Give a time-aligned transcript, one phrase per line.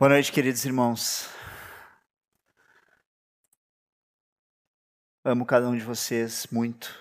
[0.00, 1.28] Boa noite, queridos irmãos.
[5.22, 6.98] Amo cada um de vocês muito.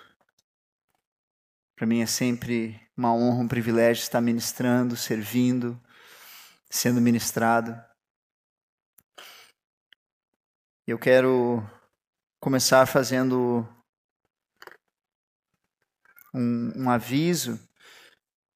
[1.77, 5.81] Para mim é sempre uma honra, um privilégio estar ministrando, servindo,
[6.69, 7.81] sendo ministrado.
[10.85, 11.65] Eu quero
[12.37, 13.65] começar fazendo
[16.33, 17.57] um, um aviso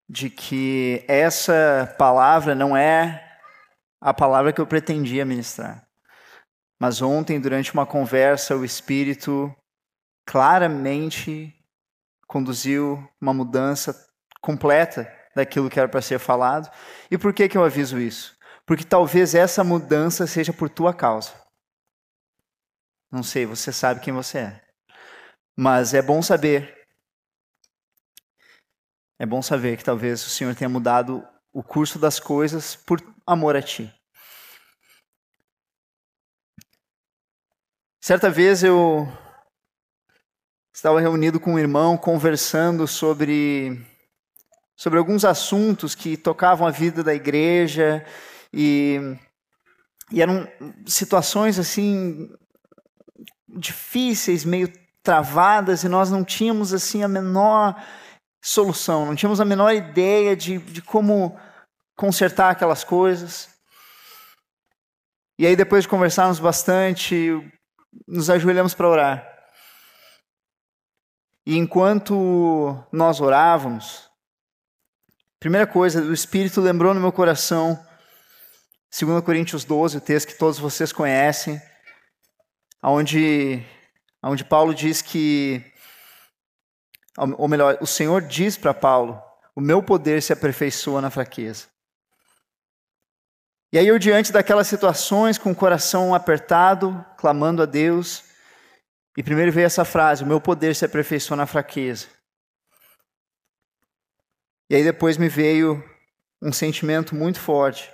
[0.10, 3.23] de que essa palavra não é
[4.04, 5.88] a palavra que eu pretendia ministrar.
[6.78, 9.56] Mas ontem, durante uma conversa, o Espírito
[10.26, 11.56] claramente
[12.28, 13.96] conduziu uma mudança
[14.42, 16.70] completa daquilo que era para ser falado.
[17.10, 18.38] E por que, que eu aviso isso?
[18.66, 21.32] Porque talvez essa mudança seja por tua causa.
[23.10, 24.62] Não sei, você sabe quem você é.
[25.56, 26.76] Mas é bom saber.
[29.18, 33.56] É bom saber que talvez o Senhor tenha mudado o curso das coisas por amor
[33.56, 33.94] a ti.
[38.02, 39.08] Certa vez eu
[40.74, 43.82] estava reunido com um irmão conversando sobre
[44.76, 48.06] sobre alguns assuntos que tocavam a vida da igreja
[48.52, 49.00] e,
[50.12, 50.46] e eram
[50.86, 52.30] situações assim
[53.48, 54.70] difíceis, meio
[55.02, 57.82] travadas e nós não tínhamos assim a menor
[58.44, 61.40] solução, não tínhamos a menor ideia de, de como
[61.96, 63.50] consertar aquelas coisas.
[65.38, 67.32] E aí, depois de conversarmos bastante,
[68.08, 69.34] nos ajoelhamos para orar.
[71.46, 74.10] E enquanto nós orávamos,
[75.40, 77.78] primeira coisa, o Espírito lembrou no meu coração,
[78.98, 81.62] 2 Coríntios 12, o texto que todos vocês conhecem,
[82.82, 83.62] onde,
[84.24, 85.62] onde Paulo diz que,
[87.18, 89.22] ou melhor, o Senhor diz para Paulo:
[89.56, 91.73] O meu poder se aperfeiçoa na fraqueza.
[93.74, 98.24] E aí eu, diante daquelas situações, com o coração apertado, clamando a Deus,
[99.18, 102.06] e primeiro veio essa frase: o meu poder se aperfeiçoa na fraqueza.
[104.70, 105.84] E aí depois me veio
[106.40, 107.92] um sentimento muito forte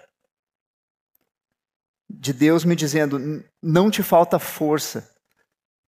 [2.10, 5.10] de Deus me dizendo: não te falta força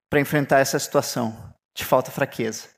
[0.10, 2.70] para enfrentar essa situação, te falta fraqueza.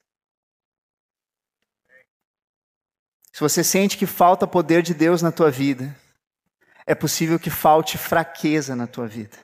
[3.31, 5.95] Se você sente que falta poder de Deus na tua vida,
[6.85, 9.37] é possível que falte fraqueza na tua vida.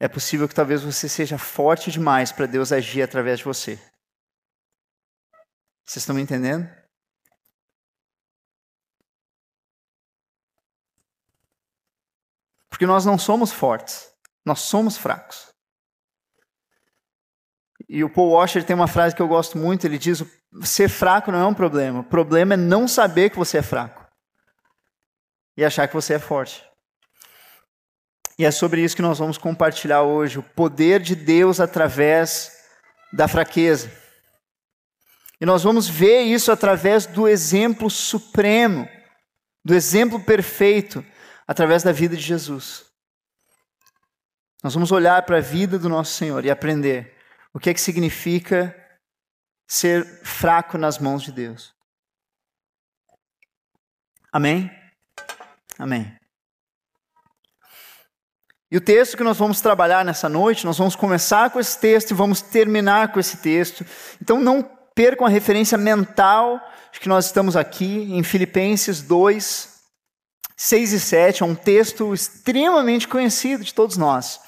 [0.00, 3.76] É possível que talvez você seja forte demais para Deus agir através de você.
[5.84, 6.68] Vocês estão me entendendo?
[12.68, 14.12] Porque nós não somos fortes,
[14.44, 15.52] nós somos fracos.
[17.88, 20.24] E o Paul Washer tem uma frase que eu gosto muito, ele diz:
[20.62, 24.03] ser fraco não é um problema, o problema é não saber que você é fraco
[25.56, 26.64] e achar que você é forte.
[28.38, 32.52] E é sobre isso que nós vamos compartilhar hoje, o poder de Deus através
[33.12, 33.90] da fraqueza.
[35.40, 38.88] E nós vamos ver isso através do exemplo supremo,
[39.64, 41.04] do exemplo perfeito,
[41.46, 42.84] através da vida de Jesus.
[44.62, 47.14] Nós vamos olhar para a vida do nosso Senhor e aprender
[47.52, 48.74] o que é que significa
[49.68, 51.72] ser fraco nas mãos de Deus.
[54.32, 54.70] Amém?
[55.78, 56.16] Amém.
[58.70, 62.10] E o texto que nós vamos trabalhar nessa noite, nós vamos começar com esse texto
[62.10, 63.86] e vamos terminar com esse texto.
[64.20, 64.62] Então não
[64.94, 66.60] percam a referência mental
[66.92, 69.80] de que nós estamos aqui em Filipenses 2,
[70.56, 74.40] 6 e 7, é um texto extremamente conhecido de todos nós.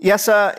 [0.00, 0.56] E essa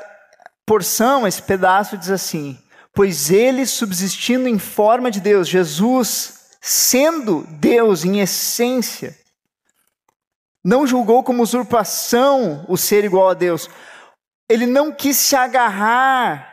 [0.65, 2.61] porção, esse pedaço diz assim:
[2.93, 9.17] Pois ele, subsistindo em forma de Deus, Jesus, sendo Deus em essência,
[10.63, 13.67] não julgou como usurpação o ser igual a Deus.
[14.47, 16.47] Ele não quis se agarrar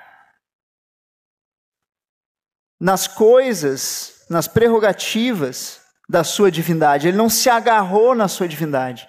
[2.80, 7.08] nas coisas, nas prerrogativas da sua divindade.
[7.08, 9.06] Ele não se agarrou na sua divindade.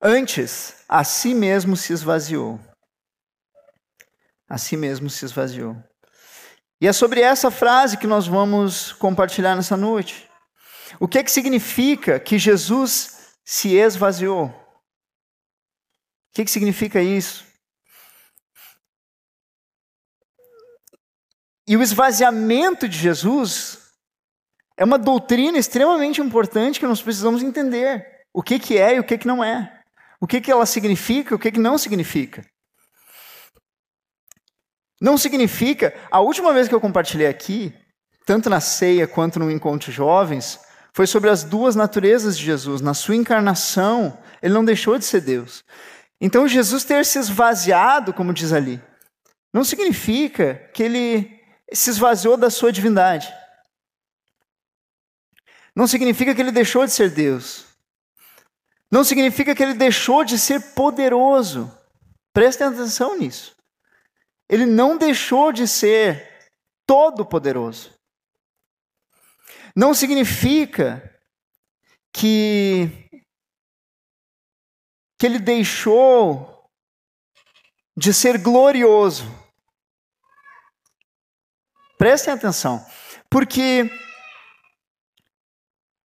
[0.00, 2.58] Antes, a si mesmo se esvaziou.
[4.48, 5.76] A si mesmo se esvaziou.
[6.82, 10.28] E é sobre essa frase que nós vamos compartilhar nessa noite.
[10.98, 14.46] O que é que significa que Jesus se esvaziou?
[14.46, 14.52] O
[16.34, 17.46] que, é que significa isso?
[21.68, 23.78] E o esvaziamento de Jesus
[24.76, 28.24] é uma doutrina extremamente importante que nós precisamos entender.
[28.34, 29.84] O que, que é e o que, que não é.
[30.20, 32.44] O que, que ela significa e o que, que não significa.
[35.02, 37.74] Não significa, a última vez que eu compartilhei aqui,
[38.24, 40.60] tanto na ceia quanto no encontro de jovens,
[40.94, 42.82] Foi sobre as duas naturezas de Jesus.
[42.82, 45.64] Na sua encarnação, ele não deixou de ser Deus.
[46.20, 48.78] Então, Jesus ter se esvaziado, como diz ali,
[49.54, 51.40] não significa que ele
[51.72, 53.32] se esvaziou da sua divindade.
[55.74, 57.64] Não significa que ele deixou de ser Deus.
[58.90, 61.72] Não significa que ele deixou de ser poderoso.
[62.34, 63.56] Prestem atenção nisso.
[64.52, 66.50] Ele não deixou de ser
[66.86, 67.98] todo-poderoso.
[69.74, 71.18] Não significa
[72.12, 72.86] que,
[75.18, 76.70] que ele deixou
[77.96, 79.24] de ser glorioso.
[81.96, 82.84] Prestem atenção,
[83.30, 83.90] porque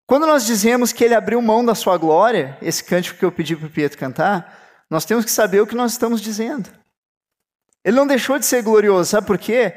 [0.07, 3.57] quando nós dizemos que ele abriu mão da sua glória, esse cântico que eu pedi
[3.57, 6.86] para o Pietro cantar, nós temos que saber o que nós estamos dizendo.
[7.87, 9.77] Ele não deixou de ser glorioso, sabe por quê?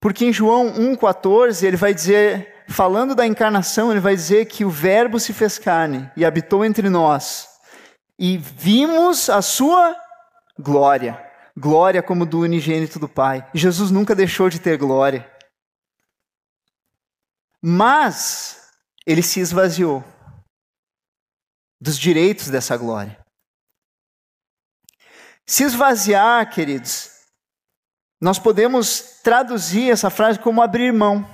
[0.00, 4.70] Porque em João 1,14 ele vai dizer, falando da encarnação, ele vai dizer que o
[4.70, 7.48] Verbo se fez carne e habitou entre nós,
[8.18, 9.96] e vimos a sua
[10.58, 11.30] glória
[11.60, 13.48] glória como do unigênito do Pai.
[13.54, 15.30] Jesus nunca deixou de ter glória.
[17.62, 18.70] Mas
[19.06, 20.02] ele se esvaziou
[21.80, 23.19] dos direitos dessa glória.
[25.50, 27.10] Se esvaziar, queridos,
[28.20, 31.28] nós podemos traduzir essa frase como abrir mão.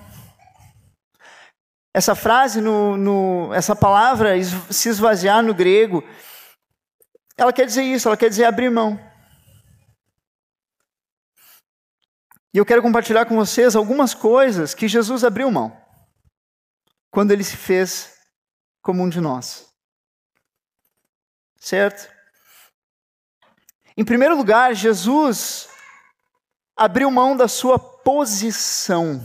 [1.93, 4.31] Essa frase, no, no, essa palavra,
[4.71, 6.03] se esvaziar no grego,
[7.37, 8.99] ela quer dizer isso, ela quer dizer abrir mão.
[12.55, 15.79] E eu quero compartilhar com vocês algumas coisas que Jesus abriu mão
[17.11, 18.19] quando ele se fez
[18.81, 19.71] como um de nós.
[21.59, 22.16] Certo?
[23.97, 25.69] Em primeiro lugar, Jesus
[26.77, 29.21] abriu mão da sua posição.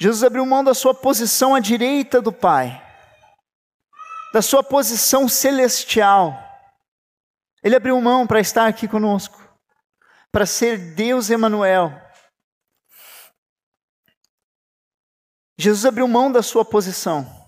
[0.00, 2.80] Jesus abriu mão da sua posição à direita do Pai,
[4.32, 6.36] da sua posição celestial.
[7.62, 9.40] Ele abriu mão para estar aqui conosco,
[10.30, 12.00] para ser Deus Emanuel.
[15.58, 17.41] Jesus abriu mão da sua posição.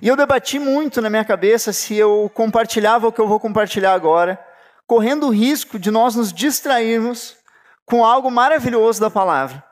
[0.00, 3.92] E eu debati muito na minha cabeça se eu compartilhava o que eu vou compartilhar
[3.92, 4.42] agora,
[4.86, 7.36] correndo o risco de nós nos distrairmos
[7.84, 9.64] com algo maravilhoso da palavra.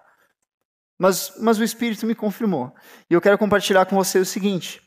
[0.99, 2.75] Mas, mas o Espírito me confirmou.
[3.09, 4.83] E eu quero compartilhar com vocês o seguinte: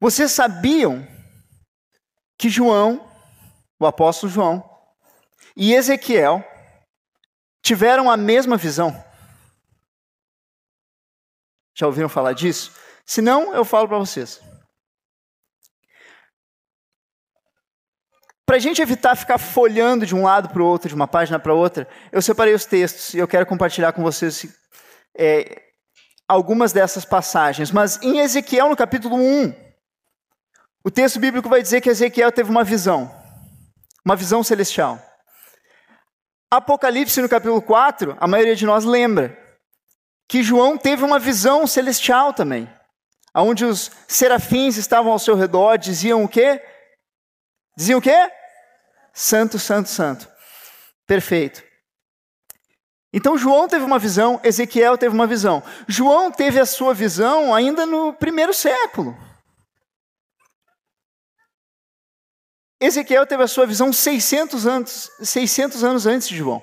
[0.00, 1.06] vocês sabiam
[2.38, 3.08] que João,
[3.78, 4.68] o apóstolo João,
[5.56, 6.42] e Ezequiel
[7.62, 8.92] tiveram a mesma visão?
[11.74, 12.72] Já ouviram falar disso?
[13.04, 14.40] Se não, eu falo para vocês.
[18.44, 21.38] Para a gente evitar ficar folhando de um lado para o outro, de uma página
[21.38, 24.46] para outra, eu separei os textos e eu quero compartilhar com vocês
[25.16, 25.62] é,
[26.28, 27.70] algumas dessas passagens.
[27.70, 29.54] Mas em Ezequiel, no capítulo 1,
[30.84, 33.10] o texto bíblico vai dizer que Ezequiel teve uma visão,
[34.04, 35.00] uma visão celestial.
[36.50, 39.38] Apocalipse, no capítulo 4, a maioria de nós lembra
[40.28, 42.68] que João teve uma visão celestial também,
[43.34, 46.62] onde os serafins estavam ao seu redor, diziam o quê?
[47.76, 48.30] Diziam o quê?
[49.14, 50.28] Santo, santo, santo.
[51.06, 51.62] Perfeito.
[53.12, 55.62] Então João teve uma visão, Ezequiel teve uma visão.
[55.86, 59.16] João teve a sua visão ainda no primeiro século.
[62.80, 66.62] Ezequiel teve a sua visão 600 anos, 600 anos antes de João.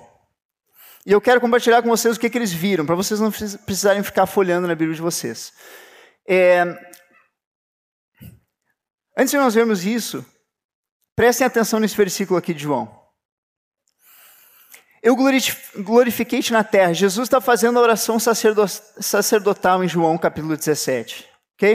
[1.05, 4.03] E eu quero compartilhar com vocês o que, que eles viram, para vocês não precisarem
[4.03, 5.53] ficar folhando na Bíblia de vocês.
[6.31, 6.61] É...
[9.17, 10.23] Antes de nós vermos isso,
[11.15, 12.99] prestem atenção nesse versículo aqui de João.
[15.01, 16.93] Eu glorifiquei-te na terra.
[16.93, 21.27] Jesus está fazendo a oração sacerdotal em João, capítulo 17.
[21.55, 21.69] Ok?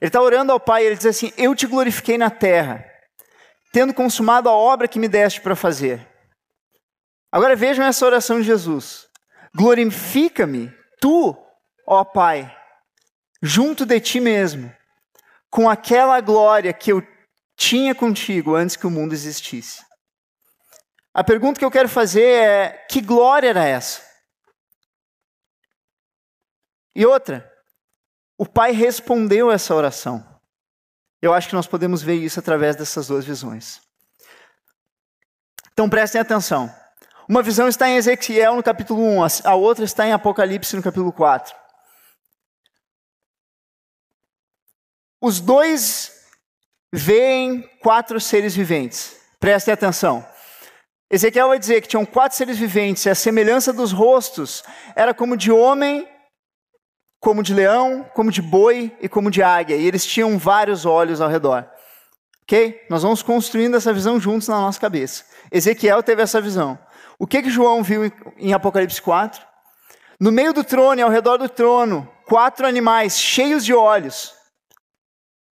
[0.00, 2.84] Ele está orando ao Pai, ele diz assim: Eu te glorifiquei na terra,
[3.72, 6.06] tendo consumado a obra que me deste para fazer.
[7.32, 9.08] Agora vejam essa oração de Jesus:
[9.56, 11.36] Glorifica-me, tu,
[11.86, 12.57] ó Pai,
[13.42, 14.74] junto de ti mesmo,
[15.50, 17.02] com aquela glória que eu
[17.56, 19.82] tinha contigo antes que o mundo existisse.
[21.12, 24.06] A pergunta que eu quero fazer é: que glória era essa?
[26.94, 27.50] E outra,
[28.36, 30.24] o Pai respondeu essa oração.
[31.20, 33.80] Eu acho que nós podemos ver isso através dessas duas visões.
[35.72, 36.72] Então prestem atenção.
[37.28, 41.12] Uma visão está em Ezequiel no capítulo 1, a outra está em Apocalipse no capítulo
[41.12, 41.54] 4.
[45.20, 46.12] Os dois
[46.92, 49.16] veem quatro seres viventes.
[49.40, 50.26] Prestem atenção.
[51.10, 54.62] Ezequiel vai dizer que tinham quatro seres viventes, e a semelhança dos rostos
[54.94, 56.06] era como de homem,
[57.18, 61.20] como de leão, como de boi e como de águia, e eles tinham vários olhos
[61.20, 61.66] ao redor.
[62.42, 62.86] Ok?
[62.88, 65.24] Nós vamos construindo essa visão juntos na nossa cabeça.
[65.50, 66.78] Ezequiel teve essa visão.
[67.18, 69.42] O que, que João viu em Apocalipse 4?
[70.20, 74.37] No meio do trono e ao redor do trono, quatro animais cheios de olhos.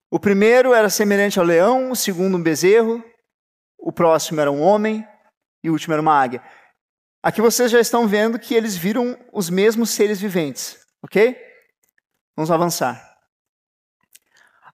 [0.09, 3.03] O primeiro era semelhante ao leão, o segundo um bezerro,
[3.77, 5.05] o próximo era um homem
[5.63, 6.43] e o último era uma águia.
[7.23, 11.35] Aqui vocês já estão vendo que eles viram os mesmos seres viventes, ok?
[12.35, 13.15] Vamos avançar.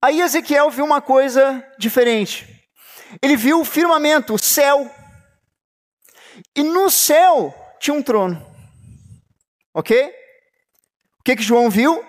[0.02, 2.68] Aí Ezequiel viu uma coisa diferente.
[3.22, 4.90] Ele viu o firmamento, o céu.
[6.56, 8.46] E no céu tinha um trono.
[9.74, 10.08] Ok?
[11.20, 12.04] O que, que João viu?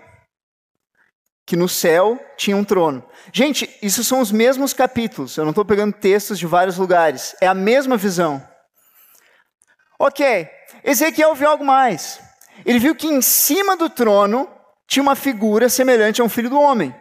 [1.44, 3.04] Que no céu tinha um trono.
[3.32, 5.36] Gente, isso são os mesmos capítulos.
[5.36, 7.34] Eu não estou pegando textos de vários lugares.
[7.40, 8.46] É a mesma visão.
[9.98, 10.48] Ok.
[10.84, 12.20] Ezequiel viu algo mais.
[12.64, 14.48] Ele viu que em cima do trono
[14.86, 16.94] tinha uma figura semelhante a um filho do homem.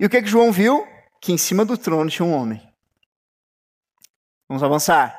[0.00, 0.86] E o que, que João viu?
[1.20, 2.62] Que em cima do trono tinha um homem.
[4.48, 5.18] Vamos avançar.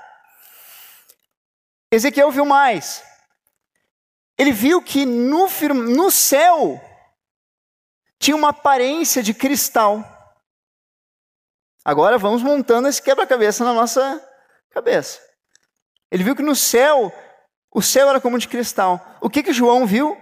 [1.92, 3.04] Ezequiel viu mais.
[4.38, 6.82] Ele viu que no, no céu
[8.20, 10.04] tinha uma aparência de cristal.
[11.84, 14.22] Agora vamos montando esse quebra-cabeça na nossa
[14.70, 15.20] cabeça.
[16.12, 17.14] Ele viu que no céu,
[17.72, 19.18] o céu era como de cristal.
[19.22, 20.18] O que, que João viu?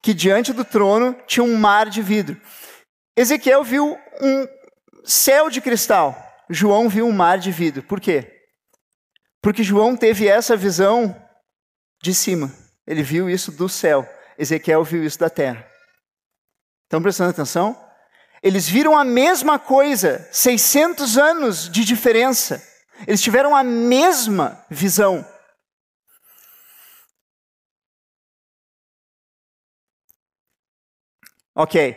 [0.00, 2.40] Que diante do trono tinha um mar de vidro.
[3.16, 4.46] Ezequiel viu um
[5.04, 6.16] céu de cristal.
[6.48, 7.82] João viu um mar de vidro.
[7.82, 8.40] Por quê?
[9.42, 11.14] Porque João teve essa visão
[12.02, 12.52] de cima.
[12.86, 14.08] Ele viu isso do céu.
[14.38, 15.69] Ezequiel viu isso da terra.
[16.90, 17.80] Estão prestando atenção?
[18.42, 22.60] Eles viram a mesma coisa, 600 anos de diferença.
[23.06, 25.24] Eles tiveram a mesma visão.
[31.54, 31.96] Ok.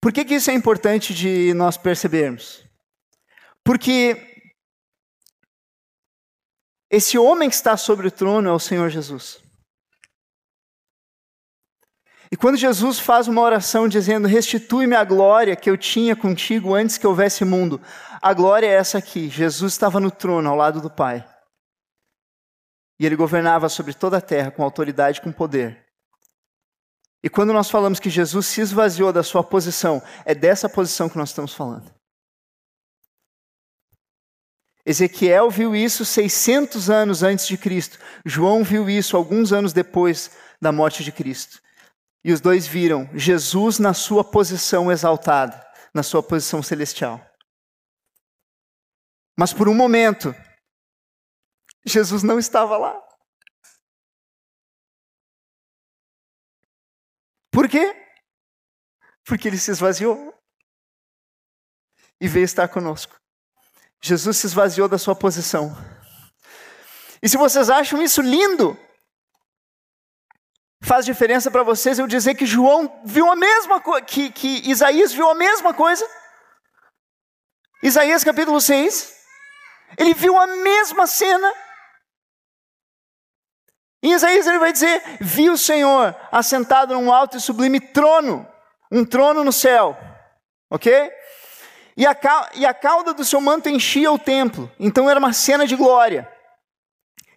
[0.00, 2.64] Por que, que isso é importante de nós percebermos?
[3.64, 4.54] Porque
[6.88, 9.44] esse homem que está sobre o trono é o Senhor Jesus.
[12.30, 16.98] E quando Jesus faz uma oração dizendo: Restitui-me a glória que eu tinha contigo antes
[16.98, 17.80] que houvesse mundo,
[18.20, 19.28] a glória é essa aqui.
[19.28, 21.26] Jesus estava no trono ao lado do Pai.
[22.98, 25.84] E ele governava sobre toda a terra com autoridade e com poder.
[27.22, 31.18] E quando nós falamos que Jesus se esvaziou da sua posição, é dessa posição que
[31.18, 31.94] nós estamos falando.
[34.84, 37.98] Ezequiel viu isso 600 anos antes de Cristo.
[38.24, 40.30] João viu isso alguns anos depois
[40.62, 41.60] da morte de Cristo.
[42.26, 45.64] E os dois viram Jesus na sua posição exaltada,
[45.94, 47.24] na sua posição celestial.
[49.38, 50.34] Mas por um momento,
[51.84, 53.00] Jesus não estava lá.
[57.52, 57.94] Por quê?
[59.24, 60.34] Porque ele se esvaziou
[62.20, 63.14] e veio estar conosco.
[64.02, 65.70] Jesus se esvaziou da sua posição.
[67.22, 68.76] E se vocês acham isso lindo,
[70.82, 75.12] faz diferença para vocês eu dizer que João viu a mesma coisa, que, que Isaías
[75.12, 76.06] viu a mesma coisa.
[77.82, 79.14] Isaías capítulo 6,
[79.98, 81.52] ele viu a mesma cena
[84.06, 88.46] em Isaías ele vai dizer: Vi o Senhor assentado num alto e sublime trono,
[88.88, 89.98] um trono no céu,
[90.70, 91.10] ok?
[91.96, 92.16] E a,
[92.54, 96.30] e a cauda do seu manto enchia o templo, então era uma cena de glória.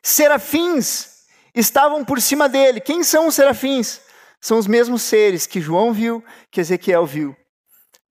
[0.04, 1.19] Serafins
[1.54, 2.80] estavam por cima dele.
[2.80, 4.02] Quem são os serafins?
[4.42, 7.36] São os mesmos seres que João viu, que Ezequiel viu.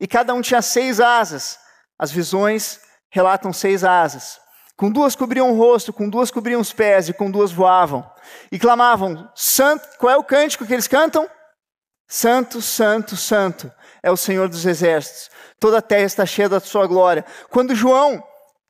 [0.00, 1.58] E cada um tinha seis asas.
[1.98, 2.80] As visões
[3.10, 4.38] relatam seis asas.
[4.76, 8.08] Com duas cobriam o rosto, com duas cobriam os pés e com duas voavam.
[8.52, 11.28] E clamavam: Santo, qual é o cântico que eles cantam?
[12.06, 13.70] Santo, Santo, Santo
[14.02, 15.30] é o Senhor dos exércitos.
[15.58, 17.24] Toda a terra está cheia da sua glória.
[17.50, 18.22] Quando João,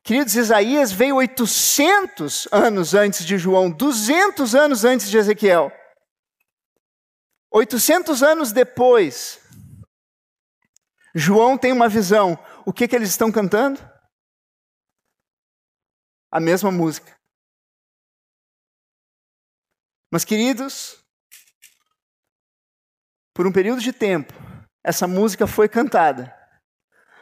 [0.09, 5.71] queridos, Isaías veio 800 anos antes de João, 200 anos antes de Ezequiel.
[7.51, 9.39] 800 anos depois,
[11.13, 12.37] João tem uma visão.
[12.65, 13.79] O que, que eles estão cantando?
[16.31, 17.15] a mesma música.
[20.11, 21.03] Mas, queridos,
[23.33, 24.33] por um período de tempo,
[24.83, 26.35] essa música foi cantada,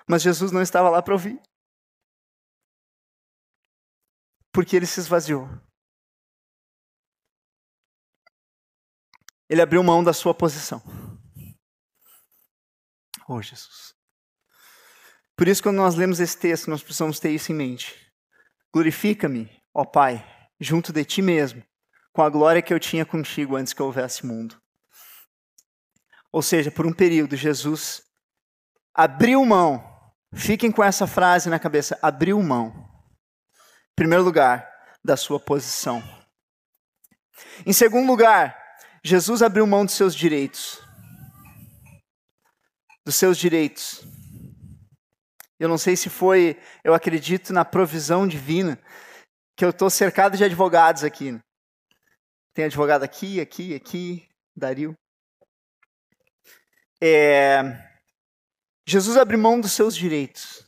[0.08, 1.42] mas Jesus não estava lá para ouvir.
[4.58, 5.48] Porque ele se esvaziou.
[9.48, 10.82] Ele abriu mão da sua posição.
[13.30, 13.94] Oh, Jesus.
[15.36, 18.12] Por isso, quando nós lemos esse texto, nós precisamos ter isso em mente.
[18.74, 20.28] Glorifica-me, ó Pai,
[20.60, 21.64] junto de ti mesmo,
[22.12, 24.60] com a glória que eu tinha contigo antes que houvesse mundo.
[26.32, 28.02] Ou seja, por um período, Jesus
[28.92, 29.88] abriu mão.
[30.34, 32.87] Fiquem com essa frase na cabeça: abriu mão.
[33.98, 34.72] Primeiro lugar,
[35.04, 36.04] da sua posição.
[37.66, 38.56] Em segundo lugar,
[39.04, 40.80] Jesus abriu mão dos seus direitos.
[43.04, 44.06] Dos seus direitos.
[45.60, 48.80] Eu não sei se foi, eu acredito na provisão divina,
[49.56, 51.36] que eu estou cercado de advogados aqui.
[52.54, 54.96] Tem advogado aqui, aqui, aqui, Dario.
[57.02, 57.64] É,
[58.88, 60.67] Jesus abriu mão dos seus direitos.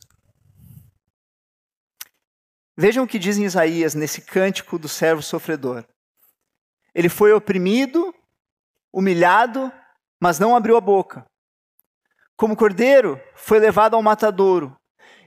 [2.76, 5.84] Vejam o que diz em Isaías nesse cântico do servo sofredor.
[6.94, 8.14] Ele foi oprimido,
[8.92, 9.72] humilhado,
[10.20, 11.24] mas não abriu a boca.
[12.36, 14.76] Como cordeiro, foi levado ao matadouro,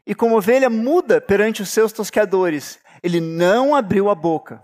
[0.05, 4.63] e como ovelha muda perante os seus tosqueadores, ele não abriu a boca.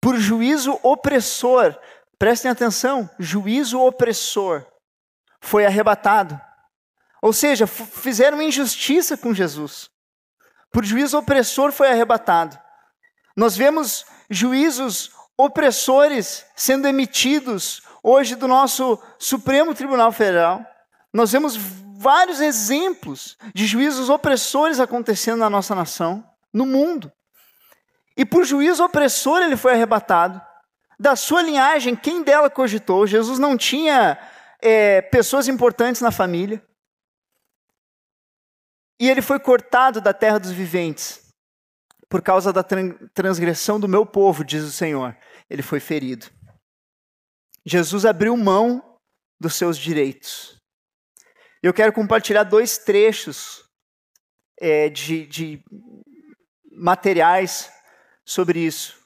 [0.00, 1.78] Por juízo opressor,
[2.18, 4.66] prestem atenção, juízo opressor,
[5.40, 6.40] foi arrebatado.
[7.22, 9.88] Ou seja, fizeram injustiça com Jesus.
[10.74, 12.58] Por juízo opressor foi arrebatado.
[13.36, 20.66] Nós vemos juízos opressores sendo emitidos hoje do nosso Supremo Tribunal Federal.
[21.12, 27.12] Nós vemos vários exemplos de juízos opressores acontecendo na nossa nação, no mundo.
[28.16, 30.42] E por juízo opressor ele foi arrebatado.
[30.98, 33.06] Da sua linhagem, quem dela cogitou?
[33.06, 34.18] Jesus não tinha
[34.60, 36.60] é, pessoas importantes na família.
[38.98, 41.24] E ele foi cortado da terra dos viventes
[42.08, 45.16] por causa da transgressão do meu povo, diz o Senhor.
[45.50, 46.26] Ele foi ferido.
[47.66, 48.98] Jesus abriu mão
[49.40, 50.60] dos seus direitos.
[51.62, 53.64] Eu quero compartilhar dois trechos
[54.60, 55.64] é, de, de
[56.70, 57.72] materiais
[58.24, 58.96] sobre isso.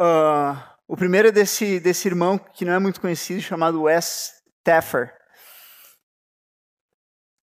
[0.00, 4.32] Uh, o primeiro é desse, desse irmão que não é muito conhecido, chamado Wes
[4.64, 5.16] Taffer.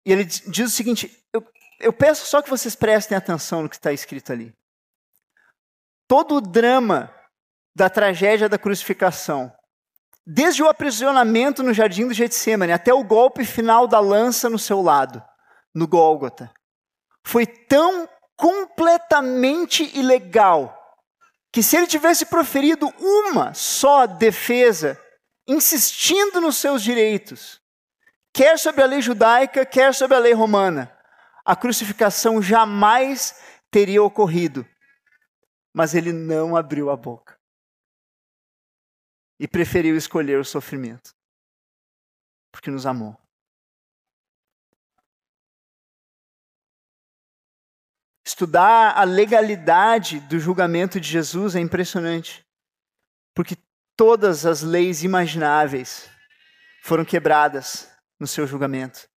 [0.05, 1.47] E ele diz o seguinte: eu,
[1.81, 4.53] eu peço só que vocês prestem atenção no que está escrito ali.
[6.07, 7.15] Todo o drama
[7.75, 9.53] da tragédia da crucificação,
[10.27, 14.83] desde o aprisionamento no jardim do Getsemane até o golpe final da lança no seu
[14.83, 15.23] lado,
[15.75, 16.53] no Gólgota,
[17.25, 20.75] foi tão completamente ilegal
[21.53, 25.01] que se ele tivesse proferido uma só defesa,
[25.47, 27.61] insistindo nos seus direitos,
[28.39, 30.97] quer sobre a lei judaica, quer sobre a lei romana,
[31.45, 34.65] a crucificação jamais teria ocorrido.
[35.75, 37.37] Mas ele não abriu a boca.
[39.41, 41.17] E preferiu escolher o sofrimento.
[42.53, 43.21] Porque nos amou.
[48.25, 52.47] Estudar a legalidade do julgamento de Jesus é impressionante.
[53.35, 53.57] Porque
[53.97, 56.09] todas as leis imagináveis
[56.83, 59.09] foram quebradas no seu julgamento.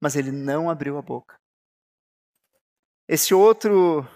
[0.00, 1.38] Mas ele não abriu a boca.
[3.08, 4.06] Esse outro,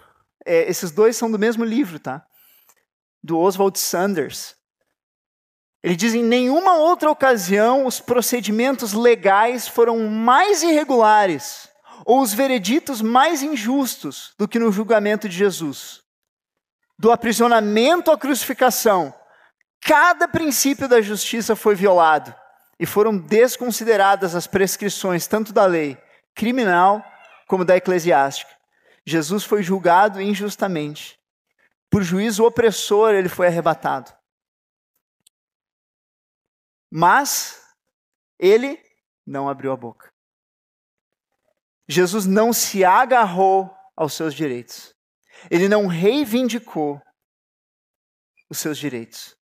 [0.45, 2.25] é, esses dois são do mesmo livro, tá?
[3.23, 4.55] Do Oswald Sanders.
[5.83, 11.69] Ele diz: em nenhuma outra ocasião os procedimentos legais foram mais irregulares
[12.05, 16.01] ou os vereditos mais injustos do que no julgamento de Jesus.
[16.97, 19.13] Do aprisionamento à crucificação,
[19.79, 22.35] cada princípio da justiça foi violado
[22.81, 25.95] e foram desconsideradas as prescrições tanto da lei
[26.33, 27.05] criminal
[27.47, 28.57] como da eclesiástica.
[29.05, 31.19] Jesus foi julgado injustamente.
[31.91, 34.11] Por juízo opressor, ele foi arrebatado.
[36.89, 37.63] Mas
[38.39, 38.83] ele
[39.27, 40.11] não abriu a boca.
[41.87, 44.95] Jesus não se agarrou aos seus direitos.
[45.51, 46.99] Ele não reivindicou
[48.49, 49.37] os seus direitos.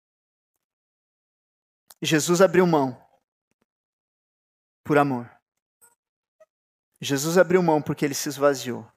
[2.01, 3.05] Jesus abriu mão
[4.87, 5.29] por amor.
[7.01, 8.89] Jesus abriu mão porque ele se esvaziou.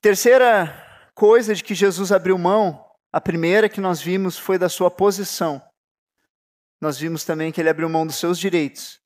[0.00, 4.90] Terceira coisa de que Jesus abriu mão, a primeira que nós vimos foi da sua
[4.90, 5.60] posição.
[6.80, 9.00] Nós vimos também que ele abriu mão dos seus direitos.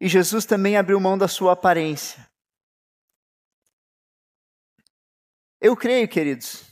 [0.00, 2.26] E Jesus também abriu mão da sua aparência.
[5.60, 6.64] Eu creio, queridos,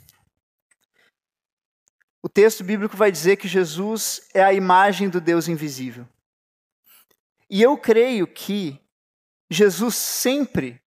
[2.23, 6.07] o texto bíblico vai dizer que Jesus é a imagem do Deus invisível.
[7.55, 8.81] E eu creio que
[9.49, 10.83] Jesus sempre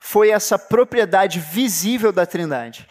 [0.00, 2.90] foi essa propriedade visível da Trindade.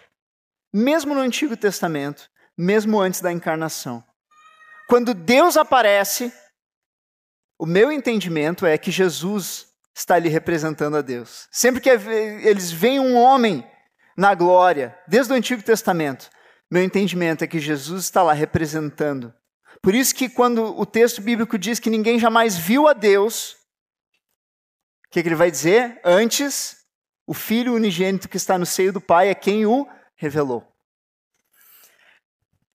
[0.73, 4.01] Mesmo no Antigo Testamento, mesmo antes da encarnação.
[4.87, 6.31] Quando Deus aparece,
[7.63, 11.47] O meu entendimento é que Jesus está ali representando a Deus.
[11.51, 13.65] Sempre que eles veem um homem
[14.17, 16.29] na glória, desde o Antigo Testamento,
[16.69, 19.33] meu entendimento é que Jesus está lá representando.
[19.83, 23.57] Por isso que quando o texto bíblico diz que ninguém jamais viu a Deus,
[25.05, 25.99] o que, que ele vai dizer?
[26.05, 26.77] Antes,
[27.27, 30.65] o Filho unigênito que está no seio do Pai é quem o revelou.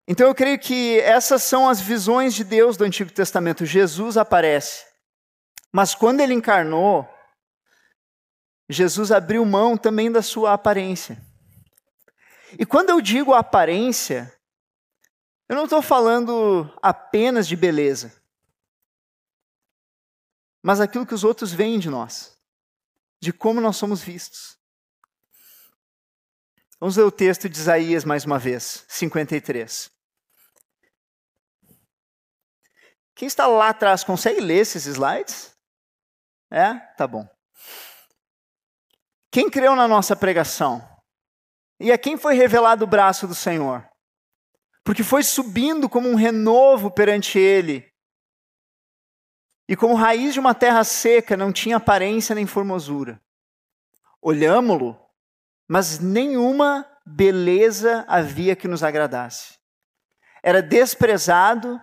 [0.05, 3.65] Então eu creio que essas são as visões de Deus do Antigo Testamento.
[3.65, 4.85] Jesus aparece.
[5.71, 7.07] Mas quando ele encarnou,
[8.69, 11.25] Jesus abriu mão também da sua aparência.
[12.59, 14.36] E quando eu digo aparência,
[15.49, 18.21] eu não estou falando apenas de beleza,
[20.61, 22.37] mas aquilo que os outros veem de nós,
[23.21, 24.57] de como nós somos vistos.
[26.79, 29.89] Vamos ler o texto de Isaías mais uma vez, 53.
[33.15, 35.55] Quem está lá atrás consegue ler esses slides?
[36.51, 36.75] É?
[36.95, 37.27] Tá bom.
[39.31, 40.87] Quem creu na nossa pregação?
[41.79, 43.87] E a quem foi revelado o braço do Senhor?
[44.87, 47.93] Porque foi subindo como um renovo perante ele.
[49.67, 53.21] E como raiz de uma terra seca, não tinha aparência nem formosura.
[54.21, 54.97] Olhámo-lo,
[55.67, 59.59] mas nenhuma beleza havia que nos agradasse.
[60.41, 61.81] Era desprezado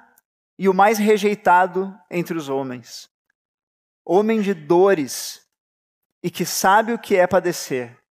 [0.59, 3.11] e o mais rejeitado entre os homens.
[4.03, 5.47] Homem de dores,
[6.23, 8.03] e que sabe o que é padecer.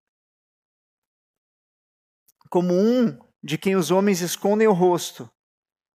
[2.47, 5.29] Como um de quem os homens escondem o rosto,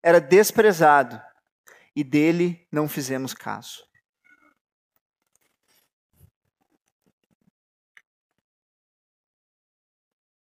[0.01, 1.21] era desprezado
[1.95, 3.85] e dele não fizemos caso.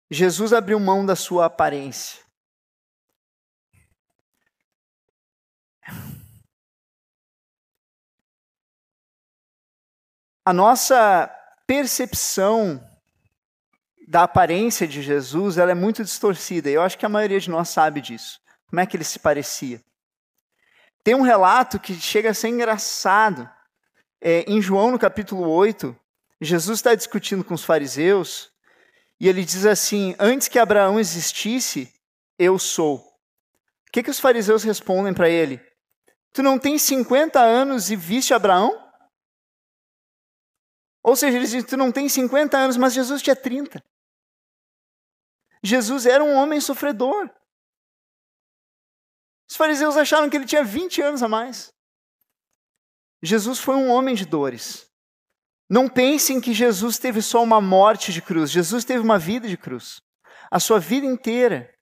[0.10, 2.24] Jesus abriu mão da sua aparência.
[10.46, 11.28] A nossa
[11.66, 12.93] percepção
[14.08, 16.70] da aparência de Jesus ela é muito distorcida.
[16.70, 18.40] Eu acho que a maioria de nós sabe disso.
[18.68, 19.82] Como é que ele se parecia?
[21.04, 23.50] Tem um relato que chega a ser engraçado.
[24.22, 25.96] É, em João, no capítulo 8,
[26.40, 28.52] Jesus está discutindo com os fariseus
[29.20, 31.94] e ele diz assim: Antes que Abraão existisse,
[32.40, 32.98] eu sou.
[32.98, 35.62] O que, que os fariseus respondem para ele?
[36.32, 38.82] Tu não tens 50 anos e viste Abraão?
[41.04, 43.84] Ou seja, eles dizem, tu não tem 50 anos, mas Jesus tinha 30.
[45.64, 47.30] Jesus era um homem sofredor.
[49.50, 51.74] Os fariseus acharam que ele tinha 20 anos a mais.
[53.22, 54.92] Jesus foi um homem de dores.
[55.70, 58.52] Não pensem que Jesus teve só uma morte de cruz.
[58.52, 60.02] Jesus teve uma vida de cruz.
[60.52, 61.74] A sua vida inteira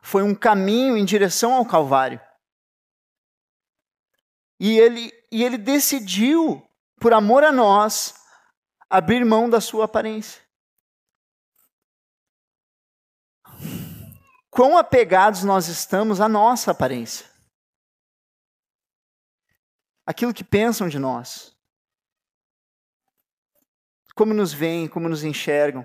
[0.00, 2.20] foi um caminho em direção ao Calvário.
[4.58, 6.66] E ele, e ele decidiu,
[6.98, 8.14] por amor a nós,
[8.88, 10.45] abrir mão da sua aparência.
[14.56, 17.26] Quão apegados nós estamos à nossa aparência.
[20.06, 21.54] Aquilo que pensam de nós.
[24.14, 25.84] Como nos veem, como nos enxergam.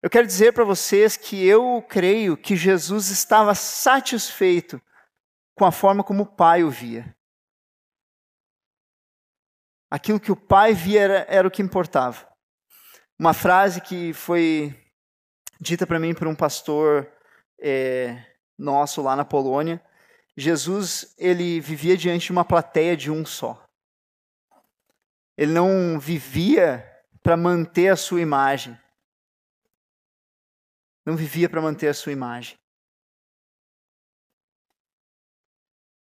[0.00, 4.80] Eu quero dizer para vocês que eu creio que Jesus estava satisfeito
[5.54, 7.14] com a forma como o Pai o via.
[9.90, 12.26] Aquilo que o pai via era, era o que importava.
[13.18, 14.74] Uma frase que foi
[15.60, 17.17] dita para mim por um pastor
[17.60, 18.24] é,
[18.56, 19.82] nosso lá na Polônia.
[20.36, 23.64] Jesus ele vivia diante de uma plateia de um só.
[25.36, 26.84] Ele não vivia
[27.22, 28.78] para manter a sua imagem.
[31.04, 32.58] Não vivia para manter a sua imagem.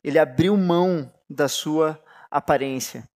[0.03, 3.07] Ele abriu mão da sua aparência.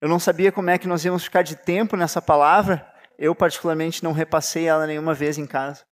[0.00, 2.86] Eu não sabia como é que nós íamos ficar de tempo nessa palavra.
[3.18, 5.84] Eu, particularmente, não repassei ela nenhuma vez em casa.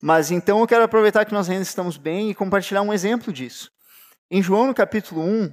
[0.00, 3.70] Mas então eu quero aproveitar que nós ainda estamos bem e compartilhar um exemplo disso.
[4.30, 5.52] Em João, no capítulo 1,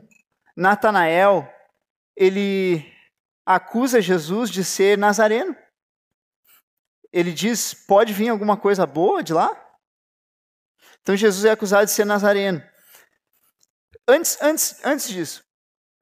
[0.56, 1.52] Natanael,
[2.16, 2.86] ele
[3.46, 5.56] acusa Jesus de ser nazareno.
[7.12, 9.52] Ele diz: pode vir alguma coisa boa de lá?
[11.02, 12.64] Então Jesus é acusado de ser nazareno.
[14.08, 15.44] Antes, antes, antes disso,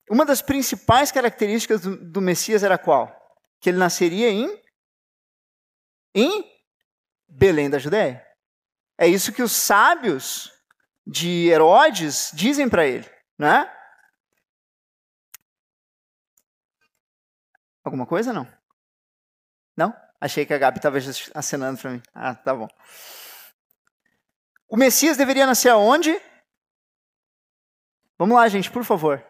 [0.10, 3.12] uma das principais características do, do Messias era qual?
[3.60, 4.64] Que ele nasceria em
[6.14, 6.50] em
[7.28, 8.26] Belém da Judéia.
[8.98, 10.52] É isso que os sábios
[11.06, 13.72] de Herodes dizem para ele, né?
[17.84, 18.48] Alguma coisa não?
[19.78, 19.94] Não?
[20.20, 20.98] Achei que a Gabi estava
[21.34, 22.02] acenando para mim.
[22.14, 22.68] Ah, tá bom.
[24.68, 26.20] O Messias deveria nascer aonde?
[28.18, 29.24] Vamos lá, gente, por favor.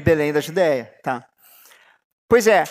[0.00, 1.26] Belém da Judéia, tá?
[2.28, 2.64] Pois é.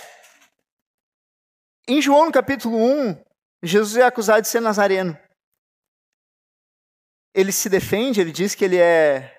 [1.88, 3.24] Em João, no capítulo 1,
[3.63, 5.17] Jesus é acusado de ser nazareno.
[7.34, 9.38] Ele se defende, ele diz que ele é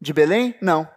[0.00, 0.56] de Belém?
[0.60, 0.88] Não.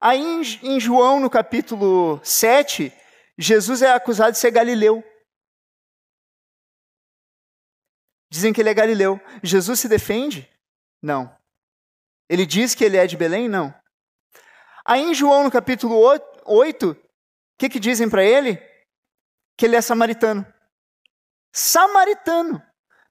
[0.00, 0.20] Aí
[0.62, 2.92] em João, no capítulo 7,
[3.36, 5.04] Jesus é acusado de ser galileu.
[8.30, 9.20] Dizem que ele é galileu.
[9.42, 10.48] Jesus se defende?
[11.02, 11.36] Não.
[12.28, 13.48] Ele diz que ele é de Belém?
[13.48, 13.74] Não.
[14.86, 16.96] Aí em João, no capítulo 8, o
[17.58, 18.56] que, que dizem para ele?
[19.56, 20.46] Que ele é samaritano.
[21.52, 22.62] Samaritano.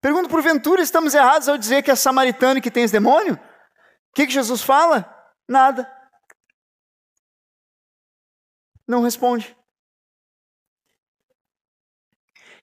[0.01, 3.35] Pergunto, porventura, estamos errados ao dizer que é samaritano que tem esse demônio?
[3.35, 5.05] O que, que Jesus fala?
[5.47, 5.91] Nada.
[8.87, 9.55] Não responde.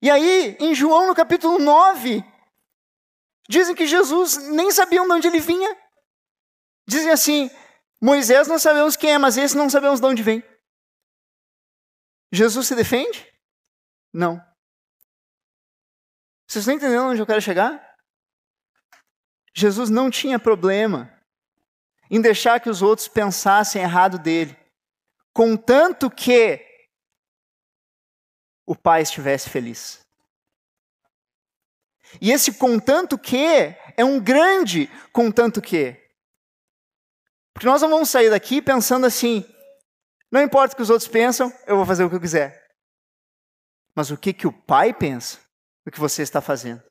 [0.01, 2.25] E aí, em João, no capítulo 9,
[3.49, 5.77] dizem que Jesus nem sabia de onde ele vinha.
[6.87, 7.51] Dizem assim:
[8.01, 10.43] Moisés não sabemos quem é, mas esse não sabemos de onde vem.
[12.33, 13.33] Jesus se defende?
[14.13, 14.41] Não.
[16.47, 17.95] Vocês estão entendendo onde eu quero chegar?
[19.55, 21.13] Jesus não tinha problema
[22.11, 24.57] em deixar que os outros pensassem errado dele,
[25.33, 26.65] contanto que
[28.65, 30.01] o pai estivesse feliz.
[32.21, 33.45] E esse contanto que
[33.97, 35.97] é um grande contanto que.
[37.53, 39.45] Porque nós não vamos sair daqui pensando assim,
[40.31, 42.65] não importa o que os outros pensam, eu vou fazer o que eu quiser.
[43.95, 45.46] Mas o que, que o pai pensa
[45.87, 46.83] do que você está fazendo?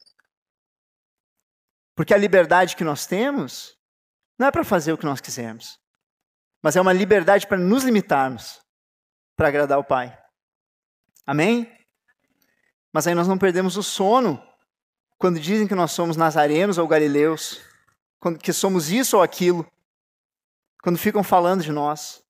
[1.93, 3.77] Porque a liberdade que nós temos
[4.39, 5.77] não é para fazer o que nós quisermos,
[6.63, 8.61] mas é uma liberdade para nos limitarmos
[9.35, 10.17] para agradar o Pai.
[11.27, 11.69] Amém?
[12.93, 14.41] Mas aí nós não perdemos o sono
[15.17, 17.61] quando dizem que nós somos nazarenos ou galileus,
[18.41, 19.69] que somos isso ou aquilo
[20.81, 22.23] quando ficam falando de nós?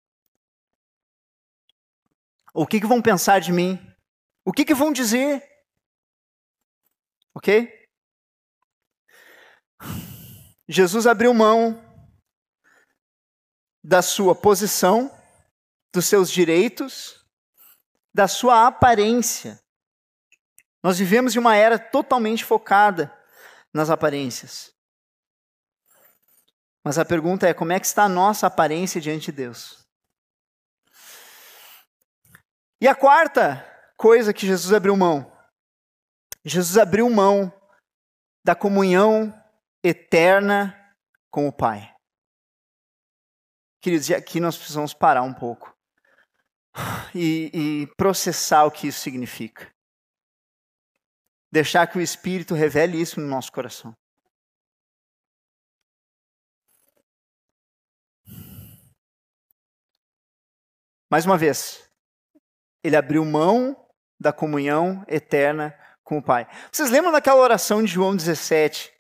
[2.54, 3.80] O que, que vão pensar de mim?
[4.44, 5.44] O que, que vão dizer?
[7.36, 7.88] Ok?
[10.68, 11.84] Jesus abriu mão
[13.84, 15.12] da sua posição,
[15.94, 17.24] dos seus direitos,
[18.14, 19.62] da sua aparência.
[20.82, 23.16] Nós vivemos em uma era totalmente focada
[23.74, 24.74] nas aparências.
[26.84, 29.86] Mas a pergunta é: como é que está a nossa aparência diante de Deus?
[32.80, 33.66] E a quarta
[33.98, 35.35] coisa que Jesus abriu mão.
[36.48, 37.52] Jesus abriu mão
[38.46, 39.34] da comunhão
[39.84, 40.80] eterna
[41.32, 41.92] com o Pai.
[43.82, 45.76] Queridos, e aqui nós precisamos parar um pouco
[47.16, 49.74] e, e processar o que isso significa.
[51.52, 53.96] Deixar que o Espírito revele isso no nosso coração.
[61.10, 61.90] Mais uma vez,
[62.84, 66.48] ele abriu mão da comunhão eterna com o Pai.
[66.72, 68.94] Vocês lembram daquela oração de João 17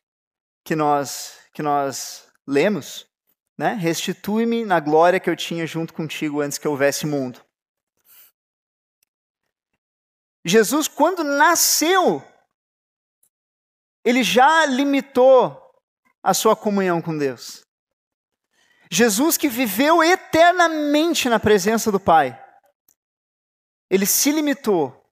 [0.65, 3.07] que nós que nós lemos,
[3.57, 3.75] né?
[3.75, 7.39] Restitui-me na glória que eu tinha junto contigo antes que houvesse mundo.
[10.43, 12.21] Jesus, quando nasceu,
[14.03, 15.61] ele já limitou
[16.21, 17.63] a sua comunhão com Deus.
[18.91, 22.39] Jesus que viveu eternamente na presença do Pai,
[23.89, 25.04] ele se limitou,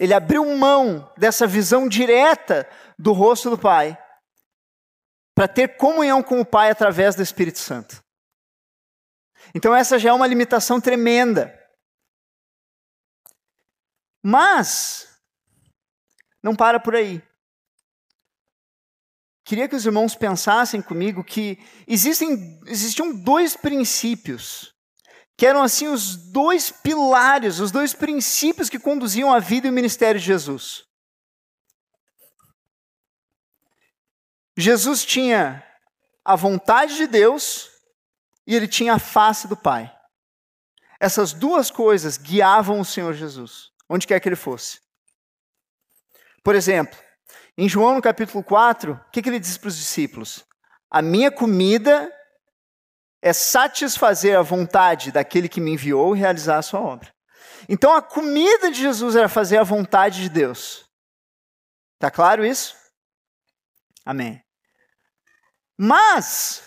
[0.00, 2.66] ele abriu mão dessa visão direta
[2.98, 4.02] do rosto do Pai,
[5.34, 8.02] para ter comunhão com o Pai através do Espírito Santo.
[9.54, 11.54] Então, essa já é uma limitação tremenda.
[14.22, 15.20] Mas,
[16.42, 17.22] não para por aí.
[19.44, 24.74] Queria que os irmãos pensassem comigo que existem, existiam dois princípios,
[25.40, 29.72] que eram assim os dois pilares, os dois princípios que conduziam a vida e o
[29.72, 30.84] ministério de Jesus.
[34.54, 35.66] Jesus tinha
[36.22, 37.70] a vontade de Deus
[38.46, 39.90] e ele tinha a face do Pai.
[41.00, 44.78] Essas duas coisas guiavam o Senhor Jesus, onde quer que ele fosse.
[46.44, 46.98] Por exemplo,
[47.56, 50.44] em João, no capítulo 4, o que, que ele diz para os discípulos?
[50.90, 52.12] A minha comida
[53.22, 57.12] é satisfazer a vontade daquele que me enviou e realizar a sua obra.
[57.68, 60.88] Então a comida de Jesus era fazer a vontade de Deus.
[61.98, 62.74] Tá claro isso?
[64.04, 64.42] Amém.
[65.76, 66.62] Mas